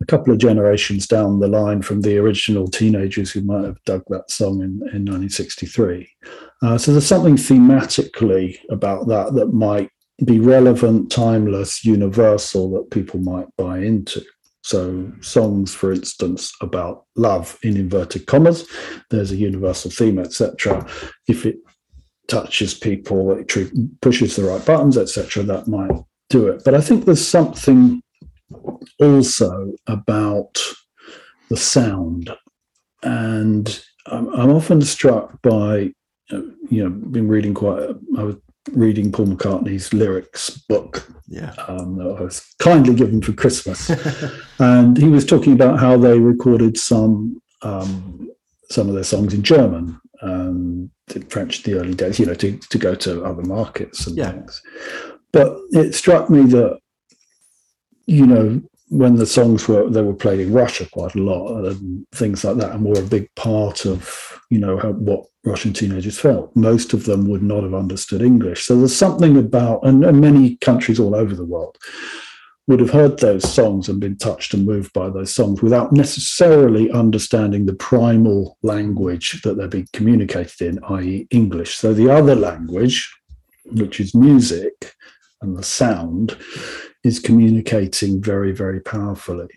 a 0.00 0.06
couple 0.06 0.32
of 0.32 0.38
generations 0.38 1.06
down 1.06 1.40
the 1.40 1.48
line 1.48 1.82
from 1.82 2.02
the 2.02 2.18
original 2.18 2.68
teenagers 2.68 3.32
who 3.32 3.40
might 3.40 3.64
have 3.64 3.82
dug 3.84 4.02
that 4.08 4.30
song 4.30 4.60
in, 4.60 4.70
in 4.92 5.04
1963. 5.04 6.08
Uh, 6.62 6.78
so 6.78 6.92
there's 6.92 7.06
something 7.06 7.36
thematically 7.36 8.58
about 8.70 9.08
that 9.08 9.34
that 9.34 9.52
might 9.52 9.90
be 10.24 10.38
relevant, 10.38 11.10
timeless, 11.10 11.84
universal 11.84 12.70
that 12.70 12.90
people 12.90 13.20
might 13.20 13.46
buy 13.56 13.78
into. 13.78 14.22
So, 14.66 15.12
songs, 15.20 15.72
for 15.72 15.92
instance, 15.92 16.52
about 16.60 17.04
love 17.14 17.56
in 17.62 17.76
inverted 17.76 18.26
commas, 18.26 18.66
there's 19.10 19.30
a 19.30 19.36
universal 19.36 19.92
theme, 19.92 20.18
etc. 20.18 20.84
If 21.28 21.46
it 21.46 21.58
touches 22.26 22.74
people, 22.74 23.30
it 23.38 23.46
pushes 24.00 24.34
the 24.34 24.42
right 24.42 24.66
buttons, 24.66 24.98
etc., 24.98 25.44
that 25.44 25.68
might 25.68 25.92
do 26.30 26.48
it. 26.48 26.62
But 26.64 26.74
I 26.74 26.80
think 26.80 27.04
there's 27.04 27.24
something 27.24 28.02
also 28.98 29.72
about 29.86 30.60
the 31.48 31.56
sound. 31.56 32.36
And 33.04 33.80
I'm, 34.06 34.50
often 34.50 34.82
struck 34.82 35.40
by, 35.42 35.92
uh, 36.32 36.42
you 36.68 36.82
know, 36.82 36.90
been 36.90 37.28
reading 37.28 37.54
quite, 37.54 37.88
I 38.18 38.24
was 38.24 38.34
reading 38.72 39.12
Paul 39.12 39.26
McCartney's 39.26 39.92
lyrics 39.92 40.50
book. 40.50 41.08
Yeah. 41.28 41.54
Um, 41.68 41.96
that 41.98 42.16
I 42.18 42.22
was 42.22 42.54
kindly 42.58 42.94
given 42.94 43.20
for 43.22 43.32
Christmas. 43.32 43.90
and 44.58 44.96
he 44.96 45.08
was 45.08 45.26
talking 45.26 45.52
about 45.52 45.78
how 45.78 45.96
they 45.96 46.18
recorded 46.18 46.76
some 46.76 47.40
um, 47.62 48.30
some 48.70 48.88
of 48.88 48.94
their 48.94 49.04
songs 49.04 49.32
in 49.32 49.42
German 49.42 50.00
um, 50.22 50.90
French 51.28 51.64
in 51.64 51.72
the 51.72 51.80
early 51.80 51.94
days, 51.94 52.18
you 52.18 52.26
know, 52.26 52.34
to, 52.34 52.56
to 52.56 52.78
go 52.78 52.94
to 52.94 53.24
other 53.24 53.42
markets 53.42 54.06
and 54.06 54.16
yeah. 54.16 54.32
things. 54.32 54.62
But 55.32 55.56
it 55.70 55.94
struck 55.94 56.30
me 56.30 56.42
that, 56.42 56.78
you 58.06 58.26
know, 58.26 58.62
when 58.88 59.16
the 59.16 59.26
songs 59.26 59.66
were 59.66 59.90
they 59.90 60.02
were 60.02 60.14
played 60.14 60.38
in 60.38 60.52
Russia 60.52 60.86
quite 60.92 61.16
a 61.16 61.20
lot 61.20 61.64
and 61.64 62.06
things 62.14 62.44
like 62.44 62.56
that, 62.58 62.72
and 62.72 62.84
were 62.84 63.00
a 63.00 63.06
big 63.06 63.28
part 63.34 63.84
of 63.84 64.35
you 64.50 64.58
know 64.58 64.78
how, 64.78 64.92
what 64.92 65.26
Russian 65.44 65.72
teenagers 65.72 66.18
felt. 66.18 66.54
Most 66.54 66.92
of 66.92 67.04
them 67.04 67.28
would 67.28 67.42
not 67.42 67.62
have 67.62 67.74
understood 67.74 68.22
English. 68.22 68.64
So 68.64 68.76
there's 68.76 68.96
something 68.96 69.36
about, 69.36 69.84
and, 69.84 70.04
and 70.04 70.20
many 70.20 70.56
countries 70.56 71.00
all 71.00 71.14
over 71.14 71.34
the 71.34 71.44
world 71.44 71.76
would 72.66 72.80
have 72.80 72.90
heard 72.90 73.18
those 73.20 73.48
songs 73.48 73.88
and 73.88 74.00
been 74.00 74.16
touched 74.16 74.52
and 74.52 74.66
moved 74.66 74.92
by 74.92 75.08
those 75.08 75.32
songs 75.32 75.62
without 75.62 75.92
necessarily 75.92 76.90
understanding 76.90 77.64
the 77.64 77.74
primal 77.74 78.58
language 78.62 79.40
that 79.42 79.56
they're 79.56 79.68
being 79.68 79.88
communicated 79.92 80.62
in, 80.62 80.84
i.e., 80.84 81.28
English. 81.30 81.76
So 81.76 81.94
the 81.94 82.10
other 82.10 82.34
language, 82.34 83.14
which 83.66 84.00
is 84.00 84.16
music 84.16 84.94
and 85.42 85.56
the 85.56 85.62
sound, 85.62 86.36
is 87.04 87.20
communicating 87.20 88.20
very, 88.20 88.50
very 88.50 88.80
powerfully. 88.80 89.48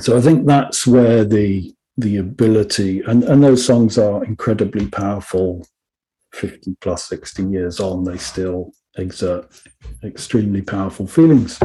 So 0.00 0.16
I 0.16 0.20
think 0.20 0.46
that's 0.46 0.86
where 0.86 1.24
the 1.24 1.72
the 1.98 2.16
ability 2.16 3.00
and, 3.00 3.24
and 3.24 3.42
those 3.42 3.66
songs 3.66 3.98
are 3.98 4.24
incredibly 4.24 4.86
powerful. 4.86 5.66
50 6.32 6.76
plus 6.82 7.08
60 7.08 7.44
years 7.44 7.80
on 7.80 8.04
they 8.04 8.18
still 8.18 8.72
exert 8.96 9.50
extremely 10.04 10.62
powerful 10.62 11.06
feelings. 11.06 11.58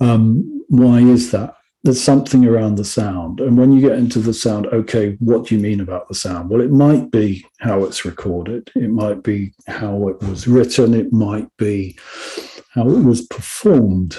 Um, 0.00 0.64
why 0.68 0.98
is 1.00 1.30
that? 1.32 1.54
There's 1.84 2.02
something 2.02 2.44
around 2.44 2.76
the 2.76 2.84
sound 2.84 3.40
and 3.40 3.56
when 3.56 3.72
you 3.72 3.80
get 3.80 3.98
into 3.98 4.18
the 4.18 4.34
sound 4.34 4.66
okay 4.68 5.16
what 5.20 5.46
do 5.46 5.54
you 5.54 5.60
mean 5.60 5.80
about 5.80 6.08
the 6.08 6.14
sound? 6.14 6.50
Well 6.50 6.62
it 6.62 6.72
might 6.72 7.10
be 7.12 7.46
how 7.60 7.84
it's 7.84 8.04
recorded 8.04 8.72
it 8.74 8.90
might 8.90 9.22
be 9.22 9.52
how 9.68 10.08
it 10.08 10.20
was 10.22 10.48
written 10.48 10.94
it 10.94 11.12
might 11.12 11.48
be 11.58 11.96
how 12.70 12.88
it 12.88 13.04
was 13.04 13.26
performed 13.26 14.18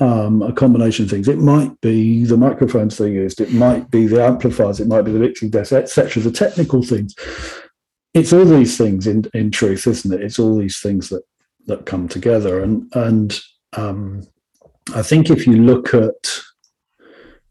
um, 0.00 0.42
a 0.42 0.52
combination 0.52 1.04
of 1.04 1.10
things. 1.10 1.28
It 1.28 1.38
might 1.38 1.80
be 1.80 2.24
the 2.24 2.36
microphones 2.36 2.96
they 2.96 3.10
used, 3.10 3.40
it 3.40 3.52
might 3.52 3.90
be 3.90 4.06
the 4.06 4.24
amplifiers, 4.24 4.80
it 4.80 4.88
might 4.88 5.02
be 5.02 5.12
the 5.12 5.18
mixing 5.18 5.50
desk, 5.50 5.72
etc. 5.72 6.22
The 6.22 6.30
technical 6.30 6.82
things. 6.82 7.14
It's 8.14 8.32
all 8.32 8.44
these 8.44 8.78
things 8.78 9.06
in, 9.06 9.24
in 9.34 9.50
truth, 9.50 9.86
isn't 9.86 10.12
it? 10.12 10.22
It's 10.22 10.38
all 10.38 10.56
these 10.56 10.80
things 10.80 11.08
that 11.10 11.22
that 11.66 11.86
come 11.86 12.08
together. 12.08 12.62
And 12.62 12.90
and 12.94 13.40
um, 13.74 14.26
I 14.94 15.02
think 15.02 15.30
if 15.30 15.46
you 15.46 15.62
look 15.62 15.94
at 15.94 16.40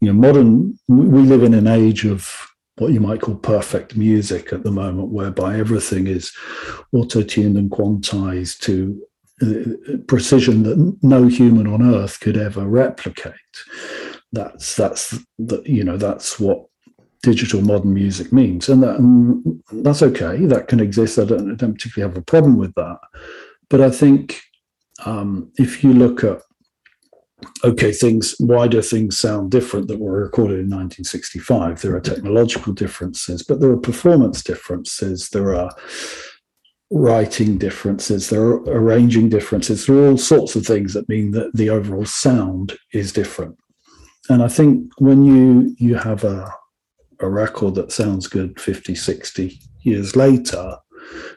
you 0.00 0.08
know 0.08 0.14
modern, 0.14 0.78
we 0.88 1.22
live 1.22 1.42
in 1.42 1.54
an 1.54 1.66
age 1.66 2.04
of 2.04 2.34
what 2.76 2.92
you 2.92 3.00
might 3.00 3.20
call 3.20 3.34
perfect 3.34 3.96
music 3.96 4.52
at 4.52 4.62
the 4.62 4.70
moment, 4.70 5.08
whereby 5.08 5.58
everything 5.58 6.06
is 6.06 6.32
auto-tuned 6.92 7.56
and 7.56 7.70
quantized 7.70 8.60
to 8.60 9.02
precision 10.06 10.62
that 10.64 10.98
no 11.02 11.26
human 11.26 11.66
on 11.66 11.82
earth 11.82 12.20
could 12.20 12.36
ever 12.36 12.66
replicate. 12.66 13.34
That's 14.32 14.76
that's 14.76 15.18
the, 15.38 15.62
you 15.64 15.84
know 15.84 15.96
that's 15.96 16.38
what 16.38 16.66
digital 17.22 17.60
modern 17.60 17.92
music 17.94 18.32
means, 18.32 18.68
and, 18.68 18.82
that, 18.82 18.96
and 18.98 19.62
that's 19.72 20.02
okay. 20.02 20.44
That 20.46 20.68
can 20.68 20.80
exist. 20.80 21.18
I 21.18 21.24
don't, 21.24 21.52
I 21.52 21.54
don't, 21.54 21.74
particularly 21.74 22.12
have 22.12 22.18
a 22.20 22.24
problem 22.24 22.56
with 22.56 22.74
that. 22.74 22.98
But 23.70 23.80
I 23.80 23.90
think 23.90 24.40
um, 25.04 25.50
if 25.58 25.82
you 25.82 25.92
look 25.92 26.24
at 26.24 26.42
okay, 27.64 27.92
things 27.92 28.34
why 28.38 28.66
do 28.66 28.82
things 28.82 29.18
sound 29.18 29.50
different 29.50 29.88
that 29.88 30.00
were 30.00 30.22
recorded 30.22 30.60
in 30.60 30.66
1965? 30.66 31.80
There 31.80 31.94
are 31.94 32.00
technological 32.00 32.72
differences, 32.72 33.42
but 33.42 33.60
there 33.60 33.70
are 33.70 33.76
performance 33.76 34.42
differences. 34.42 35.30
There 35.30 35.54
are 35.54 35.70
writing 36.90 37.58
differences, 37.58 38.30
there 38.30 38.42
are 38.42 38.62
arranging 38.64 39.28
differences, 39.28 39.86
there 39.86 39.96
are 39.96 40.10
all 40.10 40.18
sorts 40.18 40.56
of 40.56 40.66
things 40.66 40.94
that 40.94 41.08
mean 41.08 41.32
that 41.32 41.54
the 41.54 41.70
overall 41.70 42.06
sound 42.06 42.76
is 42.92 43.12
different. 43.12 43.56
And 44.30 44.42
I 44.42 44.48
think 44.48 44.90
when 44.98 45.24
you 45.24 45.74
you 45.78 45.96
have 45.96 46.24
a 46.24 46.52
a 47.20 47.28
record 47.28 47.74
that 47.74 47.92
sounds 47.92 48.26
good 48.26 48.60
50, 48.60 48.94
60 48.94 49.58
years 49.80 50.16
later 50.16 50.76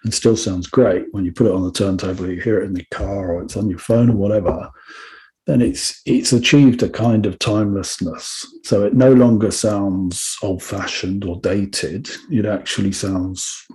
and 0.03 0.13
still 0.13 0.37
sounds 0.37 0.67
great 0.67 1.05
when 1.11 1.25
you 1.25 1.31
put 1.31 1.47
it 1.47 1.53
on 1.53 1.63
the 1.63 1.71
turntable, 1.71 2.29
you 2.29 2.41
hear 2.41 2.61
it 2.61 2.65
in 2.65 2.73
the 2.73 2.85
car 2.91 3.33
or 3.33 3.41
it's 3.41 3.57
on 3.57 3.69
your 3.69 3.79
phone 3.79 4.09
or 4.09 4.15
whatever, 4.15 4.69
then 5.47 5.61
it's 5.61 6.01
it's 6.05 6.33
achieved 6.33 6.83
a 6.83 6.89
kind 6.89 7.25
of 7.25 7.39
timelessness. 7.39 8.45
So 8.63 8.85
it 8.85 8.93
no 8.93 9.11
longer 9.13 9.51
sounds 9.51 10.37
old-fashioned 10.43 11.25
or 11.25 11.39
dated. 11.41 12.09
It 12.29 12.45
actually 12.45 12.91
sounds 12.91 13.65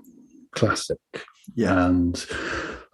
classic 0.54 0.98
yeah. 1.54 1.86
And, 1.86 2.26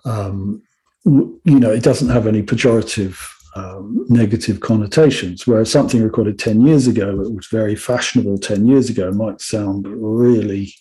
um, 0.05 0.63
you 1.05 1.41
know, 1.45 1.71
it 1.71 1.83
doesn't 1.83 2.11
have 2.11 2.27
any 2.27 2.43
pejorative 2.43 3.19
um, 3.55 4.07
negative 4.09 4.61
connotations. 4.61 5.47
Whereas 5.47 5.71
something 5.71 6.03
recorded 6.03 6.39
10 6.39 6.63
years 6.63 6.87
ago, 6.87 7.21
it 7.21 7.35
was 7.35 7.47
very 7.47 7.77
fashionable 7.77 8.39
10 8.39 8.67
years 8.67 8.89
ago, 8.89 9.11
might 9.11 9.41
sound 9.41 9.87
really 9.89 10.75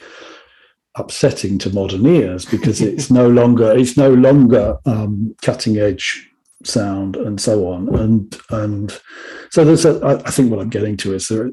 upsetting 0.95 1.57
to 1.57 1.73
modern 1.73 2.05
ears 2.05 2.45
because 2.45 2.81
it's 2.81 3.09
no 3.09 3.27
longer 3.27 3.71
it's 3.71 3.95
no 3.95 4.13
longer 4.13 4.77
um, 4.85 5.33
cutting 5.41 5.77
edge 5.77 6.29
sound 6.63 7.15
and 7.15 7.39
so 7.39 7.67
on 7.67 7.93
and 7.97 8.39
and 8.51 9.01
so 9.49 9.63
there's 9.63 9.85
a, 9.85 10.21
I 10.25 10.29
think 10.29 10.51
what 10.51 10.59
I'm 10.59 10.69
getting 10.69 10.97
to 10.97 11.13
is 11.15 11.27
there 11.27 11.49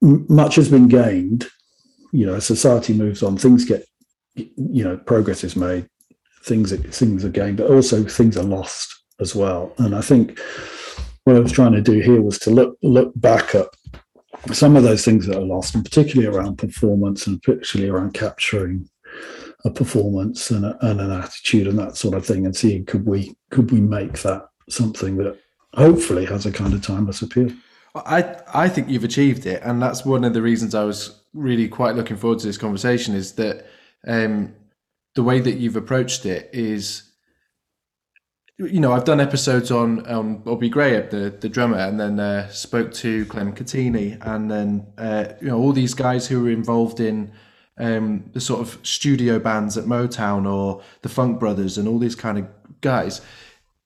much 0.00 0.56
has 0.56 0.68
been 0.68 0.86
gained 0.86 1.48
you 2.12 2.26
know 2.26 2.38
society 2.38 2.92
moves 2.92 3.22
on 3.22 3.36
things 3.36 3.64
get 3.64 3.86
you 4.34 4.84
know 4.84 4.96
progress 4.96 5.44
is 5.44 5.56
made 5.56 5.88
things 6.42 6.72
things 6.96 7.24
are 7.24 7.30
gained 7.30 7.58
but 7.58 7.70
also 7.70 8.02
things 8.04 8.36
are 8.36 8.44
lost 8.44 9.02
as 9.20 9.34
well 9.34 9.72
and 9.78 9.94
i 9.94 10.00
think 10.00 10.38
what 11.24 11.36
i 11.36 11.40
was 11.40 11.52
trying 11.52 11.72
to 11.72 11.80
do 11.80 12.00
here 12.00 12.20
was 12.20 12.38
to 12.38 12.50
look 12.50 12.76
look 12.82 13.12
back 13.16 13.54
at 13.54 13.66
some 14.52 14.76
of 14.76 14.82
those 14.82 15.04
things 15.04 15.26
that 15.26 15.38
are 15.38 15.44
lost 15.44 15.74
and 15.74 15.84
particularly 15.84 16.34
around 16.34 16.58
performance 16.58 17.26
and 17.26 17.40
particularly 17.42 17.90
around 17.90 18.12
capturing 18.12 18.88
a 19.64 19.70
performance 19.70 20.50
and, 20.50 20.66
a, 20.66 20.76
and 20.86 21.00
an 21.00 21.10
attitude 21.10 21.66
and 21.66 21.78
that 21.78 21.96
sort 21.96 22.14
of 22.14 22.26
thing 22.26 22.44
and 22.44 22.54
seeing 22.54 22.84
could 22.84 23.06
we 23.06 23.34
could 23.50 23.70
we 23.70 23.80
make 23.80 24.20
that 24.20 24.48
something 24.68 25.16
that 25.16 25.38
hopefully 25.74 26.26
has 26.26 26.44
a 26.44 26.52
kind 26.52 26.74
of 26.74 26.82
timeless 26.82 27.22
appeal 27.22 27.50
I 27.94 28.36
I 28.52 28.68
think 28.68 28.88
you've 28.88 29.04
achieved 29.04 29.46
it, 29.46 29.62
and 29.64 29.80
that's 29.80 30.04
one 30.04 30.24
of 30.24 30.34
the 30.34 30.42
reasons 30.42 30.74
I 30.74 30.84
was 30.84 31.22
really 31.32 31.68
quite 31.68 31.94
looking 31.94 32.16
forward 32.16 32.40
to 32.40 32.46
this 32.46 32.58
conversation. 32.58 33.14
Is 33.14 33.32
that 33.34 33.66
um, 34.06 34.54
the 35.14 35.22
way 35.22 35.40
that 35.40 35.54
you've 35.54 35.76
approached 35.76 36.26
it 36.26 36.50
is 36.52 37.14
you 38.58 38.78
know, 38.78 38.92
I've 38.92 39.04
done 39.04 39.20
episodes 39.20 39.70
on 39.72 40.06
on 40.06 40.38
Bobby 40.38 40.68
Graham, 40.68 41.08
the 41.10 41.30
the 41.30 41.48
drummer, 41.48 41.78
and 41.78 41.98
then 41.98 42.20
uh, 42.20 42.48
spoke 42.50 42.92
to 42.94 43.26
Clem 43.26 43.52
Cattini, 43.52 44.16
and 44.24 44.50
then 44.50 44.86
uh, 44.96 45.24
you 45.40 45.48
know 45.48 45.58
all 45.58 45.72
these 45.72 45.94
guys 45.94 46.28
who 46.28 46.42
were 46.42 46.50
involved 46.50 47.00
in 47.00 47.32
um, 47.78 48.30
the 48.32 48.40
sort 48.40 48.60
of 48.60 48.78
studio 48.86 49.40
bands 49.40 49.76
at 49.76 49.86
Motown 49.86 50.50
or 50.50 50.82
the 51.02 51.08
Funk 51.08 51.40
Brothers, 51.40 51.76
and 51.76 51.88
all 51.88 51.98
these 51.98 52.14
kind 52.14 52.38
of 52.38 52.46
guys. 52.80 53.20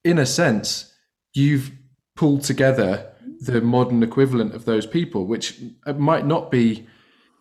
In 0.05 0.19
a 0.19 0.27
sense, 0.27 0.93
you've 1.33 1.73
pulled 2.15 2.45
together 2.45 3.11
the 3.41 3.63
modern 3.63 4.03
equivalent 4.03 4.55
of 4.55 4.67
those 4.67 4.87
people, 4.87 5.25
which 5.25 5.61
might 5.97 6.27
not 6.27 6.51
be 6.51 6.87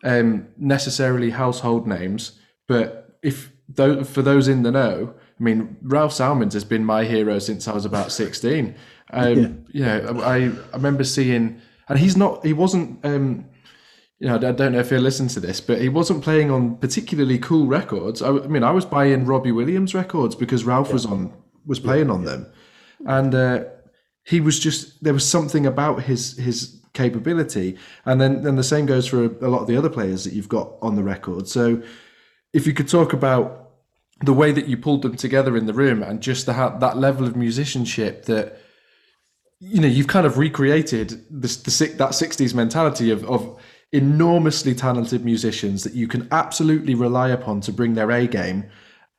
um, 0.02 0.48
necessarily 0.56 1.30
household 1.30 1.86
names, 1.86 2.37
but 2.68 3.18
if 3.22 3.50
for 3.74 4.22
those 4.22 4.46
in 4.46 4.62
the 4.62 4.70
know, 4.70 5.14
I 5.38 5.42
mean, 5.42 5.76
Ralph 5.82 6.12
Salmins 6.12 6.52
has 6.54 6.64
been 6.64 6.84
my 6.84 7.04
hero 7.04 7.38
since 7.38 7.68
I 7.68 7.72
was 7.72 7.84
about 7.84 8.12
16. 8.12 8.74
Um, 9.10 9.64
yeah. 9.72 9.96
You 9.96 10.12
know, 10.12 10.20
I, 10.20 10.36
I 10.36 10.76
remember 10.76 11.02
seeing, 11.02 11.62
and 11.88 11.98
he's 11.98 12.14
not, 12.14 12.44
he 12.44 12.52
wasn't, 12.52 13.02
um, 13.06 13.46
you 14.18 14.28
know, 14.28 14.34
I 14.34 14.52
don't 14.52 14.72
know 14.72 14.80
if 14.80 14.90
he'll 14.90 15.00
listen 15.00 15.28
to 15.28 15.40
this, 15.40 15.62
but 15.62 15.80
he 15.80 15.88
wasn't 15.88 16.22
playing 16.22 16.50
on 16.50 16.76
particularly 16.76 17.38
cool 17.38 17.66
records. 17.66 18.20
I, 18.20 18.28
I 18.28 18.46
mean, 18.48 18.62
I 18.62 18.70
was 18.70 18.84
buying 18.84 19.24
Robbie 19.24 19.50
Williams 19.50 19.94
records 19.94 20.34
because 20.34 20.64
Ralph 20.64 20.88
yeah. 20.88 20.92
was 20.92 21.06
on, 21.06 21.32
was 21.64 21.80
playing 21.80 22.08
yeah. 22.08 22.12
on 22.12 22.24
them. 22.24 22.52
And, 23.06 23.34
uh, 23.34 23.64
he 24.24 24.42
was 24.42 24.60
just, 24.60 25.02
there 25.02 25.14
was 25.14 25.26
something 25.26 25.64
about 25.64 26.02
his, 26.02 26.36
his 26.36 26.78
capability. 26.92 27.78
And 28.04 28.20
then, 28.20 28.42
then 28.42 28.56
the 28.56 28.62
same 28.62 28.84
goes 28.84 29.06
for 29.06 29.24
a, 29.24 29.28
a 29.40 29.48
lot 29.48 29.62
of 29.62 29.68
the 29.68 29.76
other 29.78 29.88
players 29.88 30.24
that 30.24 30.34
you've 30.34 30.50
got 30.50 30.74
on 30.82 30.96
the 30.96 31.02
record. 31.02 31.48
So 31.48 31.82
if 32.52 32.66
you 32.66 32.72
could 32.72 32.88
talk 32.88 33.12
about 33.12 33.70
the 34.24 34.32
way 34.32 34.50
that 34.52 34.66
you 34.66 34.76
pulled 34.76 35.02
them 35.02 35.16
together 35.16 35.56
in 35.56 35.66
the 35.66 35.72
room 35.72 36.02
and 36.02 36.20
just 36.20 36.46
the, 36.46 36.52
that 36.80 36.96
level 36.96 37.26
of 37.26 37.36
musicianship 37.36 38.24
that 38.24 38.58
you 39.60 39.80
know 39.80 39.88
you've 39.88 40.08
kind 40.08 40.26
of 40.26 40.38
recreated 40.38 41.24
this 41.30 41.56
the 41.56 41.86
that 41.98 42.10
60s 42.10 42.54
mentality 42.54 43.10
of 43.10 43.24
of 43.24 43.60
enormously 43.92 44.74
talented 44.74 45.24
musicians 45.24 45.82
that 45.84 45.94
you 45.94 46.06
can 46.06 46.28
absolutely 46.30 46.94
rely 46.94 47.28
upon 47.28 47.60
to 47.60 47.72
bring 47.72 47.94
their 47.94 48.10
A 48.10 48.26
game. 48.26 48.68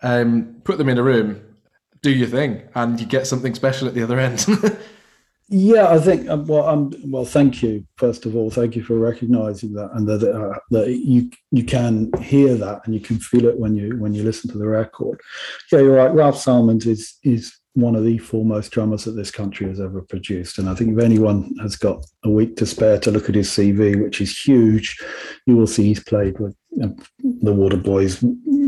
Um, 0.02 0.62
put 0.64 0.78
them 0.78 0.88
in 0.88 0.98
a 0.98 1.04
room 1.04 1.42
do 2.02 2.12
your 2.12 2.28
thing 2.28 2.62
and 2.76 3.00
you 3.00 3.06
get 3.06 3.28
something 3.28 3.54
special 3.54 3.88
at 3.88 3.94
the 3.94 4.04
other 4.04 4.20
end 4.20 4.46
Yeah, 5.52 5.90
I 5.90 5.98
think. 5.98 6.30
Um, 6.30 6.46
well, 6.46 6.68
um, 6.68 6.94
well, 7.06 7.26
thank 7.26 7.64
you. 7.64 7.86
First 7.98 8.28
of 8.28 8.36
all, 8.36 8.52
thank 8.52 8.76
you 8.76 8.84
for 8.84 9.00
recognizing 9.00 9.74
that, 9.74 9.90
and 9.94 10.08
that 10.08 10.24
uh, 10.24 10.60
that 10.70 10.90
you 10.92 11.32
you 11.52 11.64
can 11.64 12.12
hear 12.22 12.56
that 12.56 12.82
and 12.86 12.94
you 12.94 13.02
can 13.02 13.18
feel 13.18 13.46
it 13.46 13.58
when 13.58 13.76
you 13.76 13.98
when 13.98 14.14
you 14.14 14.24
listen 14.24 14.52
to 14.52 14.60
the 14.60 14.68
record. 14.68 15.20
Yeah, 15.72 15.80
you're 15.80 15.96
right. 15.96 16.14
Ralph 16.14 16.36
Salmins 16.36 16.86
is 16.86 17.18
is 17.24 17.56
one 17.74 17.96
of 17.96 18.04
the 18.04 18.20
foremost 18.20 18.72
drummers 18.72 19.06
that 19.06 19.12
this 19.12 19.32
country 19.32 19.68
has 19.68 19.82
ever 19.82 20.02
produced, 20.04 20.60
and 20.60 20.70
I 20.70 20.76
think 20.76 20.96
if 20.96 21.04
anyone 21.04 21.56
has 21.62 21.76
got 21.76 22.06
a 22.24 22.30
week 22.30 22.56
to 22.58 22.68
spare 22.68 23.00
to 23.00 23.10
look 23.10 23.28
at 23.28 23.36
his 23.36 23.50
CV, 23.50 24.00
which 24.00 24.22
is 24.22 24.40
huge, 24.40 25.00
you 25.48 25.58
will 25.58 25.68
see 25.68 25.86
he's 25.86 26.04
played 26.04 26.40
with 26.40 26.56
know, 26.72 26.96
the 27.24 27.52
Waterboys, 27.52 28.20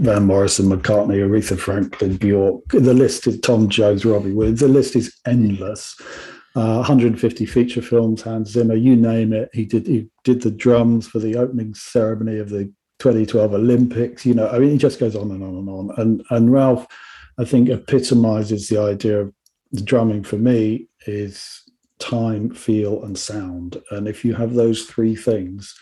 Van 0.02 0.26
Morrison, 0.26 0.66
McCartney, 0.66 1.18
Aretha 1.18 1.58
Franklin, 1.58 2.18
Bjork. 2.18 2.64
The 2.70 2.94
list 2.94 3.28
is 3.28 3.40
Tom 3.42 3.70
Jones, 3.70 4.06
Robbie 4.06 4.34
Williams. 4.34 4.62
The 4.62 4.68
list 4.68 4.96
is 4.96 5.16
endless 5.28 5.96
uh, 6.56 6.76
150 6.78 7.46
feature 7.46 7.82
films, 7.82 8.22
Hans 8.22 8.52
Zimmer, 8.52 8.76
you 8.76 8.96
name 8.96 9.32
it. 9.32 9.50
He 9.54 9.66
did 9.66 9.88
he 9.88 10.10
did 10.24 10.42
the 10.42 10.52
drums 10.52 11.08
for 11.08 11.20
the 11.20 11.38
opening 11.38 11.74
ceremony 11.74 12.40
of 12.40 12.50
the 12.50 12.66
2012 13.00 13.54
Olympics. 13.54 14.26
You 14.26 14.34
know, 14.34 14.50
I 14.50 14.60
mean, 14.60 14.72
he 14.72 14.78
just 14.78 15.00
goes 15.00 15.16
on 15.16 15.32
and 15.32 15.44
on 15.44 15.56
and 15.56 15.70
on. 15.70 15.92
And 15.98 16.24
and 16.30 16.52
Ralph, 16.52 16.88
I 17.40 17.46
think, 17.46 17.70
epitomizes 17.70 18.68
the 18.68 18.82
idea 18.82 19.22
of 19.22 19.34
the 19.72 19.82
drumming 19.82 20.24
for 20.24 20.38
me 20.38 20.88
is 21.08 21.64
time, 22.00 22.50
feel, 22.50 23.04
and 23.04 23.18
sound. 23.18 23.82
And 23.92 24.08
if 24.08 24.26
you 24.26 24.34
have 24.34 24.54
those 24.54 24.84
three 24.84 25.16
things, 25.16 25.74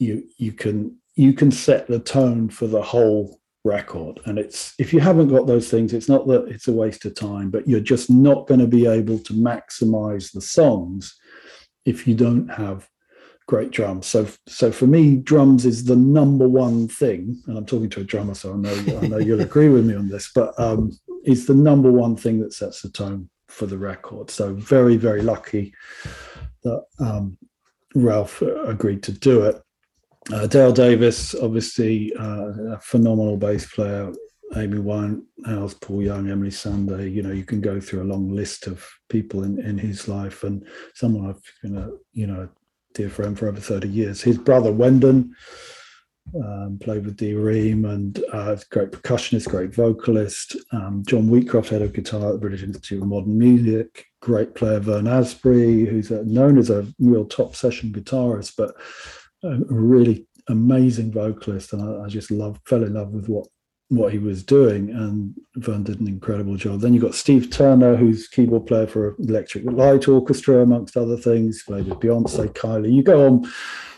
you 0.00 0.24
you 0.38 0.52
can 0.52 0.96
you 1.14 1.32
can 1.32 1.50
set 1.50 1.86
the 1.86 2.00
tone 2.00 2.48
for 2.48 2.66
the 2.66 2.82
whole 2.82 3.37
record. 3.64 4.20
And 4.24 4.38
it's 4.38 4.74
if 4.78 4.92
you 4.92 5.00
haven't 5.00 5.28
got 5.28 5.46
those 5.46 5.70
things 5.70 5.92
it's 5.92 6.08
not 6.08 6.26
that 6.28 6.46
it's 6.48 6.68
a 6.68 6.72
waste 6.72 7.04
of 7.04 7.14
time 7.14 7.50
but 7.50 7.68
you're 7.68 7.80
just 7.80 8.08
not 8.10 8.46
going 8.46 8.60
to 8.60 8.66
be 8.66 8.86
able 8.86 9.18
to 9.18 9.32
maximize 9.32 10.32
the 10.32 10.40
songs 10.40 11.16
if 11.84 12.06
you 12.06 12.14
don't 12.14 12.48
have 12.48 12.88
great 13.46 13.70
drums. 13.70 14.06
So 14.06 14.28
so 14.46 14.70
for 14.70 14.86
me 14.86 15.16
drums 15.16 15.64
is 15.64 15.84
the 15.84 15.96
number 15.96 16.48
one 16.48 16.88
thing 16.88 17.42
and 17.46 17.56
i'm 17.56 17.66
talking 17.66 17.90
to 17.90 18.00
a 18.00 18.04
drummer 18.04 18.34
so 18.34 18.52
i 18.52 18.56
know 18.56 18.98
i 19.02 19.06
know 19.06 19.18
you'll 19.18 19.40
agree 19.40 19.70
with 19.70 19.86
me 19.86 19.94
on 19.94 20.08
this 20.08 20.30
but 20.34 20.58
um 20.58 20.92
it's 21.24 21.46
the 21.46 21.54
number 21.54 21.90
one 21.90 22.16
thing 22.16 22.40
that 22.40 22.52
sets 22.52 22.82
the 22.82 22.90
tone 22.90 23.28
for 23.48 23.66
the 23.66 23.78
record. 23.78 24.30
So 24.30 24.54
very 24.54 24.96
very 24.96 25.22
lucky 25.22 25.74
that 26.62 26.82
um 27.00 27.36
ralph 27.94 28.42
agreed 28.42 29.02
to 29.04 29.12
do 29.12 29.42
it 29.42 29.60
uh, 30.32 30.46
Dale 30.46 30.72
Davis, 30.72 31.34
obviously 31.34 32.12
uh, 32.14 32.74
a 32.74 32.80
phenomenal 32.80 33.36
bass 33.36 33.66
player. 33.66 34.12
Amy 34.56 34.78
Winehouse, 34.78 35.78
Paul 35.78 36.02
Young, 36.02 36.30
Emily 36.30 36.50
Sandé. 36.50 37.12
You 37.12 37.22
know, 37.22 37.32
you 37.32 37.44
can 37.44 37.60
go 37.60 37.80
through 37.80 38.02
a 38.02 38.10
long 38.10 38.34
list 38.34 38.66
of 38.66 38.86
people 39.10 39.44
in, 39.44 39.60
in 39.60 39.76
his 39.76 40.08
life, 40.08 40.42
and 40.42 40.66
someone 40.94 41.28
I've 41.28 41.42
been 41.62 41.76
a 41.76 41.90
you 42.12 42.26
know 42.26 42.48
dear 42.94 43.10
friend 43.10 43.38
for 43.38 43.48
over 43.48 43.60
thirty 43.60 43.88
years. 43.88 44.22
His 44.22 44.38
brother 44.38 44.72
Wendon 44.72 45.34
um, 46.34 46.78
played 46.80 47.04
with 47.04 47.16
D:Ream, 47.16 47.84
and 47.84 48.22
uh, 48.32 48.56
great 48.70 48.90
percussionist, 48.90 49.48
great 49.48 49.74
vocalist. 49.74 50.56
Um, 50.72 51.02
John 51.06 51.28
Wheatcroft, 51.28 51.68
head 51.68 51.82
of 51.82 51.92
guitar 51.92 52.28
at 52.28 52.32
the 52.32 52.38
British 52.38 52.62
Institute 52.62 53.02
of 53.02 53.08
Modern 53.08 53.38
Music. 53.38 54.06
Great 54.20 54.54
player 54.54 54.80
Vern 54.80 55.06
Asbury, 55.06 55.84
who's 55.84 56.10
known 56.10 56.58
as 56.58 56.70
a 56.70 56.86
real 56.98 57.24
top 57.24 57.54
session 57.54 57.92
guitarist, 57.92 58.56
but 58.56 58.74
a 59.42 59.58
really 59.68 60.26
amazing 60.48 61.12
vocalist, 61.12 61.72
and 61.72 61.82
I, 61.82 62.04
I, 62.04 62.08
just 62.08 62.30
love 62.30 62.58
fell 62.66 62.82
in 62.82 62.94
love 62.94 63.10
with 63.10 63.28
what 63.28 63.46
what 63.90 64.12
he 64.12 64.18
was 64.18 64.42
doing, 64.42 64.90
and 64.90 65.34
Vern 65.56 65.82
did 65.82 66.00
an 66.00 66.08
incredible 66.08 66.56
job. 66.56 66.80
Then 66.80 66.92
you 66.92 67.00
got 67.00 67.14
Steve 67.14 67.50
Turner, 67.50 67.96
who's 67.96 68.28
keyboard 68.28 68.66
player 68.66 68.86
for 68.86 69.16
Electric 69.18 69.64
Light 69.64 70.08
Orchestra, 70.08 70.58
amongst 70.58 70.96
other 70.96 71.16
things. 71.16 71.62
Played 71.62 71.88
with 71.88 72.00
Beyonce, 72.00 72.52
Kylie. 72.52 72.92
You 72.92 73.02
go 73.02 73.26
on, 73.26 73.50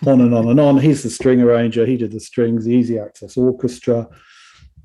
on 0.07 0.21
and 0.21 0.35
on 0.35 0.49
and 0.49 0.61
on. 0.61 0.79
He's 0.79 1.03
the 1.03 1.11
string 1.11 1.41
arranger. 1.41 1.87
He 1.87 1.97
did 1.97 2.13
the 2.13 2.21
strings, 2.21 2.65
the 2.65 2.75
Easy 2.75 2.99
Access 2.99 3.37
Orchestra. 3.37 4.09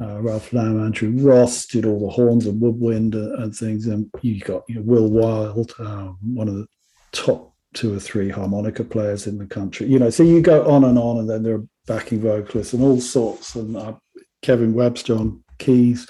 Uh, 0.01 0.19
Ralph 0.21 0.51
Lamb, 0.51 0.83
Andrew 0.83 1.11
Ross 1.11 1.67
did 1.67 1.85
all 1.85 1.99
the 1.99 2.11
horns 2.11 2.47
and 2.47 2.59
woodwind 2.59 3.15
and, 3.15 3.43
and 3.43 3.55
things. 3.55 3.87
And 3.87 4.09
you 4.21 4.41
got 4.41 4.63
you 4.67 4.75
know, 4.75 4.81
Will 4.81 5.09
Wilde, 5.09 5.71
uh, 5.79 6.11
one 6.21 6.49
of 6.49 6.55
the 6.55 6.67
top 7.13 7.54
two 7.75 7.95
or 7.95 7.99
three 7.99 8.29
harmonica 8.29 8.83
players 8.83 9.27
in 9.27 9.37
the 9.37 9.45
country. 9.45 9.87
You 9.87 9.99
know, 9.99 10.09
so 10.09 10.23
you 10.23 10.41
go 10.41 10.67
on 10.67 10.83
and 10.83 10.97
on, 10.97 11.19
and 11.19 11.29
then 11.29 11.43
there 11.43 11.55
are 11.55 11.67
backing 11.85 12.21
vocalists 12.21 12.73
and 12.73 12.81
all 12.81 12.99
sorts, 12.99 13.53
and 13.55 13.77
uh, 13.77 13.93
Kevin 14.41 14.73
Webster 14.73 15.15
on 15.15 15.43
keys. 15.59 16.09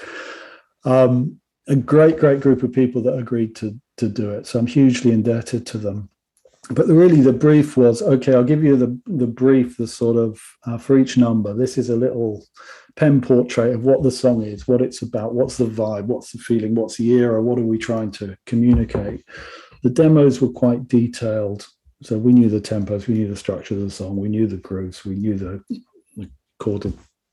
Um, 0.86 1.39
a 1.67 1.75
great, 1.75 2.17
great 2.19 2.39
group 2.39 2.63
of 2.63 2.71
people 2.71 3.01
that 3.01 3.17
agreed 3.17 3.56
to 3.58 3.78
to 3.97 4.08
do 4.08 4.30
it. 4.30 4.45
So 4.45 4.60
I'm 4.60 4.67
hugely 4.67 5.12
indebted 5.12 5.65
to 5.67 5.78
them. 5.78 6.10
But 6.69 6.88
the, 6.88 6.93
really, 6.93 7.21
the 7.21 7.32
brief 7.34 7.78
was 7.78 8.01
okay. 8.01 8.34
I'll 8.34 8.43
give 8.43 8.63
you 8.63 8.78
the 8.78 8.99
the 9.06 9.28
brief, 9.28 9.78
the 9.78 9.88
sort 9.88 10.17
of 10.17 10.39
uh, 10.65 10.78
for 10.78 10.97
each 10.97 11.17
number. 11.17 11.54
This 11.54 11.78
is 11.78 11.89
a 11.89 11.95
little 11.95 12.45
pen 12.95 13.19
portrait 13.21 13.75
of 13.75 13.84
what 13.84 14.04
the 14.04 14.12
song 14.12 14.41
is, 14.41 14.67
what 14.67 14.82
it's 14.82 15.01
about, 15.01 15.34
what's 15.34 15.58
the 15.58 15.65
vibe, 15.65 16.06
what's 16.06 16.32
the 16.32 16.38
feeling, 16.38 16.75
what's 16.75 16.97
the 16.97 17.12
era, 17.12 17.41
what 17.41 17.60
are 17.60 17.63
we 17.63 17.78
trying 17.78 18.10
to 18.10 18.38
communicate. 18.45 19.23
The 19.83 19.89
demos 19.89 20.41
were 20.41 20.49
quite 20.49 20.88
detailed. 20.88 21.67
So 22.03 22.17
we 22.17 22.33
knew 22.33 22.49
the 22.49 22.61
tempos, 22.61 23.07
we 23.07 23.15
knew 23.15 23.27
the 23.27 23.35
structure 23.35 23.73
of 23.73 23.81
the 23.81 23.89
song, 23.89 24.17
we 24.17 24.29
knew 24.29 24.47
the 24.47 24.57
grooves, 24.57 25.05
we 25.05 25.15
knew 25.15 25.38
the, 25.38 25.63
the 26.17 26.29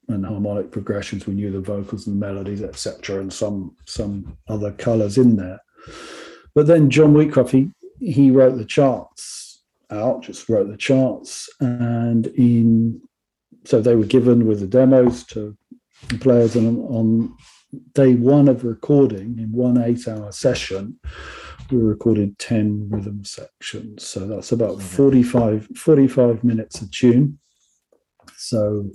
and 0.08 0.26
harmonic 0.26 0.70
progressions, 0.70 1.26
we 1.26 1.34
knew 1.34 1.50
the 1.50 1.60
vocals 1.60 2.06
and 2.06 2.16
the 2.16 2.26
melodies, 2.26 2.62
etc., 2.62 3.20
and 3.20 3.32
some 3.32 3.76
some 3.86 4.36
other 4.48 4.72
colours 4.72 5.18
in 5.18 5.36
there. 5.36 5.60
But 6.54 6.66
then 6.66 6.90
John 6.90 7.14
Wheatcroft, 7.14 7.50
he 7.50 7.70
he 7.98 8.30
wrote 8.30 8.56
the 8.56 8.64
charts 8.64 9.62
out, 9.90 10.22
just 10.22 10.48
wrote 10.48 10.68
the 10.68 10.76
charts, 10.76 11.48
and 11.60 12.26
in 12.28 13.00
so 13.64 13.80
they 13.80 13.94
were 13.94 14.04
given 14.04 14.46
with 14.46 14.60
the 14.60 14.66
demos 14.66 15.24
to 15.26 15.56
the 16.08 16.18
players, 16.18 16.56
and 16.56 16.78
on 16.88 17.34
day 17.94 18.14
one 18.14 18.48
of 18.48 18.64
recording 18.64 19.38
in 19.38 19.50
one 19.52 19.82
eight-hour 19.82 20.32
session, 20.32 20.98
we 21.72 21.80
recorded 21.80 22.38
10 22.38 22.88
rhythm 22.90 23.24
sections. 23.24 24.06
So 24.06 24.26
that's 24.26 24.52
about 24.52 24.80
45, 24.82 25.68
45 25.76 26.44
minutes 26.44 26.80
a 26.82 26.90
tune. 26.90 27.38
So 28.36 28.90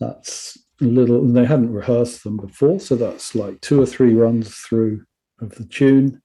that's 0.00 0.58
a 0.80 0.84
little, 0.84 1.18
and 1.18 1.36
they 1.36 1.44
hadn't 1.44 1.72
rehearsed 1.72 2.24
them 2.24 2.36
before. 2.36 2.80
So 2.80 2.96
that's 2.96 3.34
like 3.34 3.60
two 3.60 3.80
or 3.80 3.86
three 3.86 4.14
runs 4.14 4.54
through 4.54 5.04
of 5.40 5.54
the 5.56 5.64
tune 5.64 6.22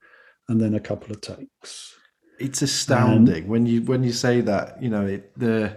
and 0.47 0.59
then 0.59 0.73
a 0.73 0.79
couple 0.79 1.11
of 1.11 1.21
takes. 1.21 1.95
It's 2.39 2.61
astounding 2.61 3.47
when 3.47 3.65
you 3.65 3.81
when 3.81 4.03
you 4.03 4.13
say 4.13 4.41
that, 4.41 4.81
you 4.81 4.89
know, 4.89 5.05
it, 5.05 5.37
the 5.37 5.75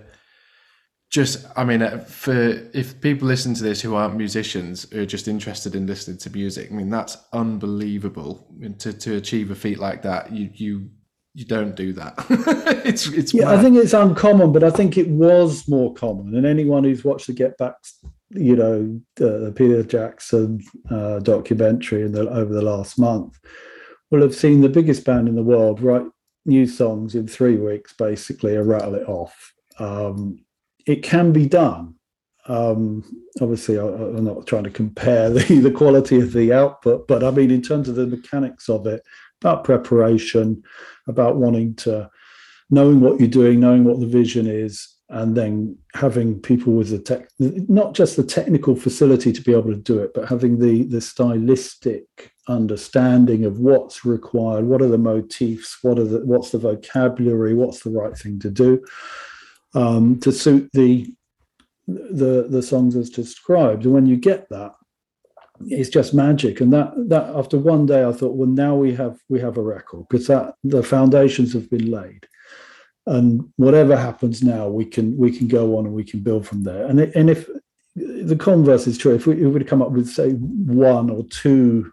just 1.12 1.46
I 1.56 1.64
mean 1.64 1.82
uh, 1.82 1.98
for 1.98 2.32
if 2.72 2.98
people 3.02 3.28
listen 3.28 3.52
to 3.54 3.62
this 3.62 3.82
who 3.82 3.94
aren't 3.94 4.16
musicians 4.16 4.90
who 4.90 5.02
are 5.02 5.06
just 5.06 5.28
interested 5.28 5.76
in 5.76 5.86
listening 5.86 6.16
to 6.18 6.30
music 6.30 6.72
I 6.72 6.74
mean 6.74 6.88
that's 6.88 7.18
unbelievable. 7.34 8.48
To 8.78 8.92
to 8.92 9.16
achieve 9.16 9.50
a 9.50 9.54
feat 9.54 9.78
like 9.78 10.02
that 10.02 10.32
you 10.32 10.50
you 10.54 10.90
you 11.34 11.44
don't 11.44 11.76
do 11.76 11.92
that. 11.92 12.14
It's 12.84 13.06
it's 13.08 13.32
yeah 13.32 13.44
mad. 13.44 13.58
I 13.58 13.62
think 13.62 13.76
it's 13.76 13.92
uncommon 13.92 14.52
but 14.52 14.64
I 14.64 14.70
think 14.70 14.96
it 14.96 15.08
was 15.08 15.68
more 15.68 15.92
common. 15.94 16.34
And 16.34 16.46
anyone 16.46 16.82
who's 16.82 17.04
watched 17.04 17.26
the 17.26 17.34
Get 17.34 17.58
Backs 17.58 18.00
you 18.30 18.56
know 18.56 18.98
the 19.16 19.52
Peter 19.54 19.82
Jackson 19.82 20.62
uh, 20.90 21.18
documentary 21.18 22.02
in 22.02 22.12
the 22.12 22.28
over 22.30 22.54
the 22.54 22.62
last 22.62 22.98
month 22.98 23.38
will 24.10 24.22
have 24.22 24.34
seen 24.34 24.62
the 24.62 24.68
biggest 24.68 25.04
band 25.04 25.28
in 25.28 25.34
the 25.34 25.42
world 25.42 25.82
write 25.82 26.06
new 26.46 26.66
songs 26.66 27.14
in 27.14 27.28
three 27.28 27.56
weeks 27.56 27.92
basically 27.92 28.56
and 28.56 28.66
rattle 28.66 28.94
it 28.94 29.06
off. 29.06 29.52
Um, 29.78 30.38
it 30.86 31.02
can 31.02 31.32
be 31.32 31.46
done. 31.46 31.94
Um, 32.48 33.24
obviously, 33.40 33.78
I, 33.78 33.84
am 33.84 34.24
not 34.24 34.46
trying 34.46 34.64
to 34.64 34.70
compare 34.70 35.30
the, 35.30 35.60
the 35.60 35.70
quality 35.70 36.20
of 36.20 36.32
the 36.32 36.52
output, 36.52 37.06
but 37.06 37.22
I 37.22 37.30
mean, 37.30 37.50
in 37.50 37.62
terms 37.62 37.88
of 37.88 37.94
the 37.94 38.06
mechanics 38.06 38.68
of 38.68 38.86
it, 38.86 39.02
about 39.40 39.64
preparation, 39.64 40.62
about 41.08 41.36
wanting 41.36 41.74
to 41.74 42.08
knowing 42.70 43.00
what 43.00 43.20
you're 43.20 43.28
doing, 43.28 43.60
knowing 43.60 43.84
what 43.84 44.00
the 44.00 44.06
vision 44.06 44.46
is, 44.46 44.88
and 45.08 45.36
then 45.36 45.76
having 45.94 46.40
people 46.40 46.72
with 46.72 46.88
the 46.88 46.98
tech, 46.98 47.28
not 47.38 47.92
just 47.92 48.16
the 48.16 48.24
technical 48.24 48.74
facility 48.74 49.30
to 49.30 49.42
be 49.42 49.52
able 49.52 49.70
to 49.70 49.76
do 49.76 49.98
it, 49.98 50.12
but 50.14 50.28
having 50.28 50.58
the 50.58 50.84
the 50.84 51.00
stylistic 51.00 52.32
understanding 52.48 53.44
of 53.44 53.58
what's 53.58 54.04
required, 54.04 54.64
what 54.64 54.80
are 54.80 54.88
the 54.88 54.98
motifs, 54.98 55.78
what 55.82 55.98
are 55.98 56.04
the 56.04 56.24
what's 56.24 56.50
the 56.50 56.58
vocabulary, 56.58 57.54
what's 57.54 57.80
the 57.80 57.90
right 57.90 58.16
thing 58.16 58.38
to 58.40 58.50
do 58.50 58.82
um, 59.74 60.20
to 60.20 60.32
suit 60.32 60.70
the 60.72 61.12
the 61.86 62.46
the 62.48 62.62
songs 62.62 62.96
as 62.96 63.10
described. 63.10 63.84
And 63.84 63.94
when 63.94 64.06
you 64.06 64.16
get 64.16 64.48
that, 64.50 64.72
it's 65.66 65.88
just 65.88 66.14
magic. 66.14 66.60
And 66.60 66.72
that 66.72 66.92
that 67.08 67.34
after 67.34 67.58
one 67.58 67.86
day, 67.86 68.04
I 68.04 68.12
thought, 68.12 68.34
well, 68.34 68.48
now 68.48 68.74
we 68.74 68.94
have 68.94 69.18
we 69.28 69.40
have 69.40 69.56
a 69.56 69.62
record 69.62 70.06
because 70.08 70.26
that 70.28 70.54
the 70.64 70.82
foundations 70.82 71.52
have 71.52 71.70
been 71.70 71.90
laid. 71.90 72.26
And 73.06 73.52
whatever 73.56 73.96
happens 73.96 74.42
now, 74.42 74.68
we 74.68 74.84
can 74.84 75.16
we 75.16 75.36
can 75.36 75.48
go 75.48 75.76
on 75.78 75.86
and 75.86 75.94
we 75.94 76.04
can 76.04 76.20
build 76.20 76.46
from 76.46 76.62
there. 76.62 76.86
And 76.86 77.00
it, 77.00 77.14
and 77.14 77.28
if 77.28 77.48
the 77.94 78.36
converse 78.36 78.86
is 78.86 78.96
true, 78.96 79.14
if 79.14 79.26
we, 79.26 79.34
if 79.34 79.40
we 79.40 79.46
would 79.48 79.66
come 79.66 79.82
up 79.82 79.90
with 79.90 80.08
say 80.08 80.30
one 80.32 81.10
or 81.10 81.24
two 81.24 81.92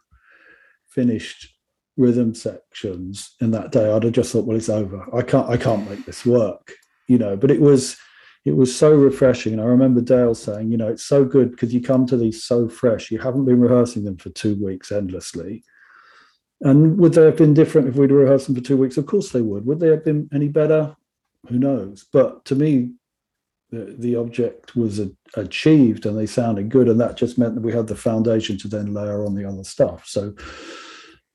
finished 0.89 1.53
rhythm 1.97 2.33
sections 2.33 3.35
in 3.41 3.51
that 3.51 3.71
day, 3.71 3.91
I'd 3.91 4.03
have 4.03 4.13
just 4.13 4.31
thought, 4.31 4.45
well, 4.45 4.55
it's 4.55 4.69
over. 4.69 5.03
I 5.15 5.23
can't 5.23 5.49
I 5.49 5.57
can't 5.57 5.89
make 5.89 6.05
this 6.05 6.25
work 6.25 6.73
you 7.09 7.17
know, 7.17 7.35
but 7.35 7.51
it 7.51 7.59
was 7.59 7.97
it 8.45 8.55
was 8.55 8.73
so 8.73 8.95
refreshing. 8.95 9.51
And 9.51 9.61
I 9.61 9.65
remember 9.65 9.99
Dale 9.99 10.33
saying, 10.33 10.71
you 10.71 10.77
know, 10.77 10.87
it's 10.87 11.03
so 11.03 11.25
good 11.25 11.51
because 11.51 11.73
you 11.73 11.81
come 11.81 12.05
to 12.05 12.15
these 12.15 12.41
so 12.43 12.69
fresh. 12.69 13.11
You 13.11 13.19
haven't 13.19 13.43
been 13.43 13.59
rehearsing 13.59 14.05
them 14.05 14.15
for 14.15 14.29
two 14.29 14.55
weeks 14.63 14.93
endlessly. 14.93 15.63
And 16.61 16.97
would 16.97 17.13
they 17.13 17.25
have 17.25 17.35
been 17.35 17.53
different 17.53 17.89
if 17.89 17.95
we'd 17.95 18.11
rehearsed 18.11 18.45
them 18.45 18.55
for 18.55 18.61
two 18.61 18.77
weeks? 18.77 18.97
Of 18.97 19.07
course 19.07 19.31
they 19.31 19.41
would. 19.41 19.65
Would 19.65 19.81
they 19.81 19.89
have 19.89 20.05
been 20.05 20.29
any 20.33 20.47
better? 20.47 20.95
Who 21.49 21.59
knows? 21.59 22.05
But 22.13 22.45
to 22.45 22.55
me, 22.55 22.91
the, 23.71 23.95
the 23.97 24.15
object 24.15 24.75
was 24.75 24.99
a, 24.99 25.11
achieved 25.35 26.05
and 26.05 26.17
they 26.17 26.25
sounded 26.25 26.69
good. 26.69 26.87
And 26.87 26.99
that 27.01 27.17
just 27.17 27.37
meant 27.37 27.55
that 27.55 27.63
we 27.63 27.73
had 27.73 27.87
the 27.87 27.95
foundation 27.95 28.57
to 28.59 28.67
then 28.67 28.93
layer 28.93 29.25
on 29.25 29.35
the 29.35 29.45
other 29.45 29.63
stuff. 29.63 30.07
So, 30.07 30.33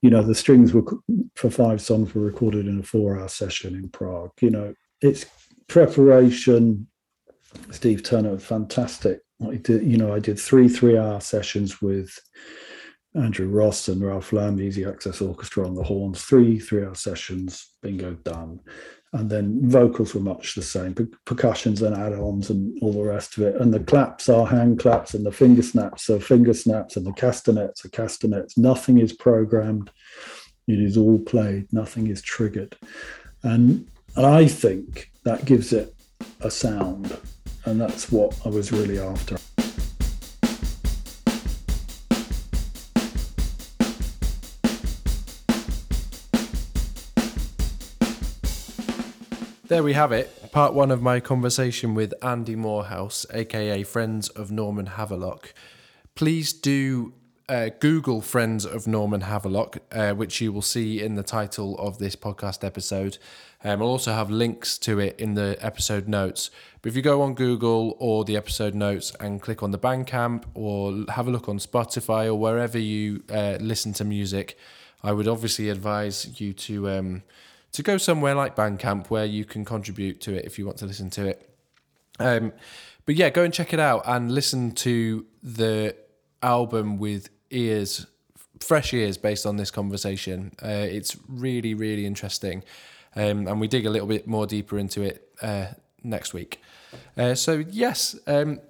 you 0.03 0.11
know, 0.11 0.23
the 0.23 0.35
strings 0.35 0.73
were 0.73 0.85
for 1.37 1.51
five 1.51 1.81
songs 1.81 2.15
were 2.15 2.23
recorded 2.23 2.67
in 2.67 2.81
a 2.81 2.83
four 2.83 3.19
hour 3.19 3.29
session 3.29 3.75
in 3.75 3.89
Prague. 3.89 4.33
You 4.41 4.51
know, 4.51 4.75
it's 5.01 5.27
preparation, 5.69 6.87
Steve 7.71 8.03
Turner 8.03 8.39
fantastic. 8.39 9.21
I 9.47 9.57
did, 9.57 9.83
you 9.83 9.97
know, 9.97 10.15
I 10.15 10.21
did 10.21 10.39
three 10.39 10.69
three-hour 10.69 11.21
sessions 11.21 11.83
with 11.83 12.19
Andrew 13.15 13.49
Ross 13.49 13.89
and 13.89 14.03
Ralph 14.03 14.33
Lamb, 14.33 14.61
Easy 14.61 14.85
Access 14.85 15.21
Orchestra 15.21 15.67
on 15.67 15.75
the 15.75 15.83
horns. 15.83 16.23
Three 16.23 16.59
three-hour 16.59 16.95
sessions, 16.95 17.75
bingo, 17.83 18.15
done. 18.15 18.61
And 19.13 19.31
then 19.31 19.61
vocals 19.71 20.13
were 20.13 20.21
much 20.21 20.57
the 20.57 20.63
same, 20.63 20.93
per- 20.93 21.09
percussions 21.25 21.83
and 21.83 21.95
add-ons 21.95 22.51
and 22.51 22.77
all 22.83 22.93
the 22.93 23.03
rest 23.03 23.37
of 23.37 23.45
it. 23.45 23.55
And 23.61 23.73
the 23.73 23.79
claps 23.79 24.29
are 24.29 24.47
hand 24.47 24.81
claps, 24.81 25.15
and 25.15 25.25
the 25.25 25.31
finger 25.31 25.63
snaps 25.63 26.11
are 26.11 26.19
finger 26.19 26.55
snaps, 26.55 26.97
and 26.97 27.07
the 27.07 27.13
castanets 27.13 27.85
are 27.85 27.91
castanets. 27.91 28.59
Nothing 28.59 28.99
is 28.99 29.13
programmed; 29.13 29.93
it 30.67 30.81
is 30.81 30.97
all 30.97 31.21
played. 31.21 31.73
Nothing 31.73 32.09
is 32.09 32.23
triggered. 32.23 32.77
And 33.45 33.87
I 34.17 34.47
think 34.47 35.11
that 35.25 35.45
gives 35.45 35.73
it 35.73 35.95
a 36.41 36.51
sound. 36.51 37.17
And 37.65 37.81
that's 37.81 38.13
what 38.13 38.39
I 38.45 38.49
was 38.49 38.73
really 38.73 38.99
after. 38.99 39.39
There 49.69 49.83
we 49.83 49.95
have 49.95 50.13
it. 50.13 50.53
Part 50.53 50.75
one 50.75 50.91
of 50.91 51.01
my 51.03 51.21
conversation 51.21 51.95
with 51.95 52.13
Andy 52.23 52.55
Moorhouse, 52.55 53.27
aka 53.33 53.83
Friends 53.83 54.29
of 54.29 54.51
Norman 54.53 54.87
Havelock. 54.87 55.55
Please 56.15 56.53
do 56.53 57.15
uh, 57.49 57.69
Google 57.79 58.23
Friends 58.23 58.65
of 58.65 58.87
Norman 58.87 59.23
Havelock, 59.23 59.79
uh, 59.93 60.13
which 60.13 60.41
you 60.41 60.53
will 60.53 60.63
see 60.63 61.03
in 61.03 61.15
the 61.15 61.23
title 61.23 61.79
of 61.79 61.99
this 61.99 62.17
podcast 62.17 62.65
episode. 62.65 63.19
Um, 63.63 63.83
I'll 63.83 63.89
also 63.89 64.13
have 64.13 64.31
links 64.31 64.79
to 64.79 64.99
it 64.99 65.19
in 65.19 65.35
the 65.35 65.57
episode 65.61 66.09
notes. 66.09 66.51
But 66.81 66.91
if 66.91 66.97
you 66.97 67.03
go 67.03 67.23
on 67.23 67.35
Google 67.35 67.97
or 67.99 68.25
the 68.25 68.37
episode 68.37 68.75
notes 68.75 69.15
and 69.21 69.43
click 69.43 69.63
on 69.63 69.71
the 69.73 69.79
Bandcamp 69.79 70.45
or 70.55 71.05
have 71.13 71.29
a 71.29 71.31
look 71.31 71.49
on 71.49 71.59
Spotify 71.59 72.27
or 72.27 72.35
wherever 72.35 72.79
you 72.79 73.23
uh, 73.31 73.59
listen 73.61 73.93
to 73.95 74.05
music, 74.05 74.57
I 75.03 75.13
would 75.13 75.29
obviously 75.29 75.69
advise 75.69 76.41
you 76.41 76.55
to 76.55 76.91
um, 76.91 77.23
to 77.73 77.83
go 77.83 77.99
somewhere 77.99 78.35
like 78.35 78.57
Bandcamp 78.57 79.11
where 79.11 79.25
you 79.27 79.45
can 79.45 79.65
contribute 79.65 80.21
to 80.23 80.35
it 80.35 80.47
if 80.47 80.59
you 80.59 80.65
want 80.65 80.79
to 80.79 80.87
listen 80.87 81.11
to 81.11 81.27
it. 81.27 81.51
Um, 82.19 82.53
but 83.05 83.17
yeah, 83.17 83.29
go 83.29 83.43
and 83.43 83.53
check 83.53 83.75
it 83.75 83.81
out 83.81 84.03
and 84.07 84.33
listen 84.33 84.73
to 84.73 85.27
the 85.43 85.95
album 86.43 86.99
with 86.99 87.31
ears, 87.55 88.07
fresh 88.61 88.93
ears 88.93 89.17
based 89.17 89.47
on 89.47 89.57
this 89.57 89.71
conversation. 89.71 90.53
Uh, 90.63 90.69
it's 90.69 91.17
really, 91.29 91.75
really 91.75 92.07
interesting. 92.07 92.63
Um, 93.17 93.47
and 93.47 93.61
we 93.61 93.69
dig 93.69 93.87
a 93.87 93.91
little 93.91 94.09
bit 94.09 94.27
more 94.27 94.47
deeper 94.47 94.79
into 94.79 95.03
it 95.03 95.29
uh, 95.41 95.67
next 96.03 96.35
week. 96.35 96.61
Uh, 97.17 97.35
so, 97.35 97.65
yes, 97.71 98.17
um, 98.27 98.61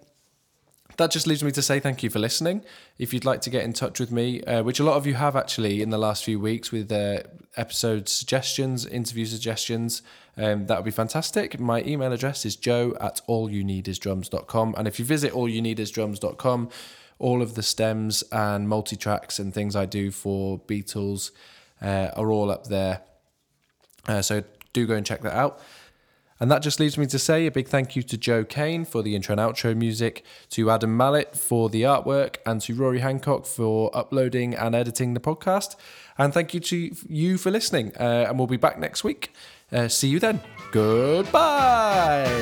that 0.96 1.10
just 1.10 1.26
leaves 1.26 1.42
me 1.42 1.50
to 1.50 1.62
say 1.62 1.80
thank 1.80 2.02
you 2.02 2.10
for 2.10 2.18
listening. 2.18 2.62
If 2.98 3.12
you'd 3.12 3.24
like 3.24 3.40
to 3.42 3.50
get 3.50 3.64
in 3.64 3.72
touch 3.72 3.98
with 3.98 4.12
me, 4.12 4.42
uh, 4.42 4.62
which 4.62 4.78
a 4.80 4.84
lot 4.84 4.96
of 4.96 5.06
you 5.06 5.14
have 5.14 5.34
actually 5.34 5.82
in 5.82 5.90
the 5.90 5.98
last 5.98 6.24
few 6.24 6.38
weeks 6.38 6.70
with 6.70 6.92
uh, 6.92 7.20
episode 7.56 8.08
suggestions, 8.08 8.86
interview 8.86 9.26
suggestions, 9.26 10.02
um, 10.36 10.66
that 10.66 10.78
would 10.78 10.84
be 10.84 10.90
fantastic. 10.90 11.58
My 11.58 11.82
email 11.82 12.12
address 12.12 12.44
is 12.44 12.54
joe 12.56 12.96
at 13.00 13.20
allyouneedisdrums.com. 13.28 14.74
And 14.76 14.86
if 14.86 14.98
you 14.98 15.04
visit 15.04 15.32
allyouneedisdrums.com, 15.32 16.70
all 17.24 17.40
of 17.40 17.54
the 17.54 17.62
stems 17.62 18.22
and 18.30 18.68
multi 18.68 18.96
tracks 18.96 19.38
and 19.38 19.54
things 19.54 19.74
I 19.74 19.86
do 19.86 20.10
for 20.10 20.58
Beatles 20.58 21.30
uh, 21.80 22.10
are 22.14 22.30
all 22.30 22.50
up 22.50 22.66
there. 22.66 23.00
Uh, 24.06 24.20
so 24.20 24.44
do 24.74 24.86
go 24.86 24.94
and 24.94 25.06
check 25.06 25.22
that 25.22 25.32
out. 25.32 25.58
And 26.38 26.50
that 26.50 26.60
just 26.60 26.78
leaves 26.78 26.98
me 26.98 27.06
to 27.06 27.18
say 27.18 27.46
a 27.46 27.50
big 27.50 27.66
thank 27.66 27.96
you 27.96 28.02
to 28.02 28.18
Joe 28.18 28.44
Kane 28.44 28.84
for 28.84 29.02
the 29.02 29.16
intro 29.16 29.32
and 29.32 29.40
outro 29.40 29.74
music, 29.74 30.22
to 30.50 30.70
Adam 30.70 30.94
Mallet 30.94 31.34
for 31.34 31.70
the 31.70 31.80
artwork, 31.82 32.36
and 32.44 32.60
to 32.60 32.74
Rory 32.74 32.98
Hancock 32.98 33.46
for 33.46 33.90
uploading 33.96 34.54
and 34.54 34.74
editing 34.74 35.14
the 35.14 35.20
podcast. 35.20 35.76
And 36.18 36.34
thank 36.34 36.52
you 36.52 36.60
to 36.60 36.90
you 37.08 37.38
for 37.38 37.50
listening. 37.50 37.96
Uh, 37.98 38.26
and 38.28 38.36
we'll 38.36 38.48
be 38.48 38.58
back 38.58 38.78
next 38.78 39.02
week. 39.02 39.32
Uh, 39.72 39.88
see 39.88 40.08
you 40.08 40.20
then. 40.20 40.42
Goodbye. 40.72 42.34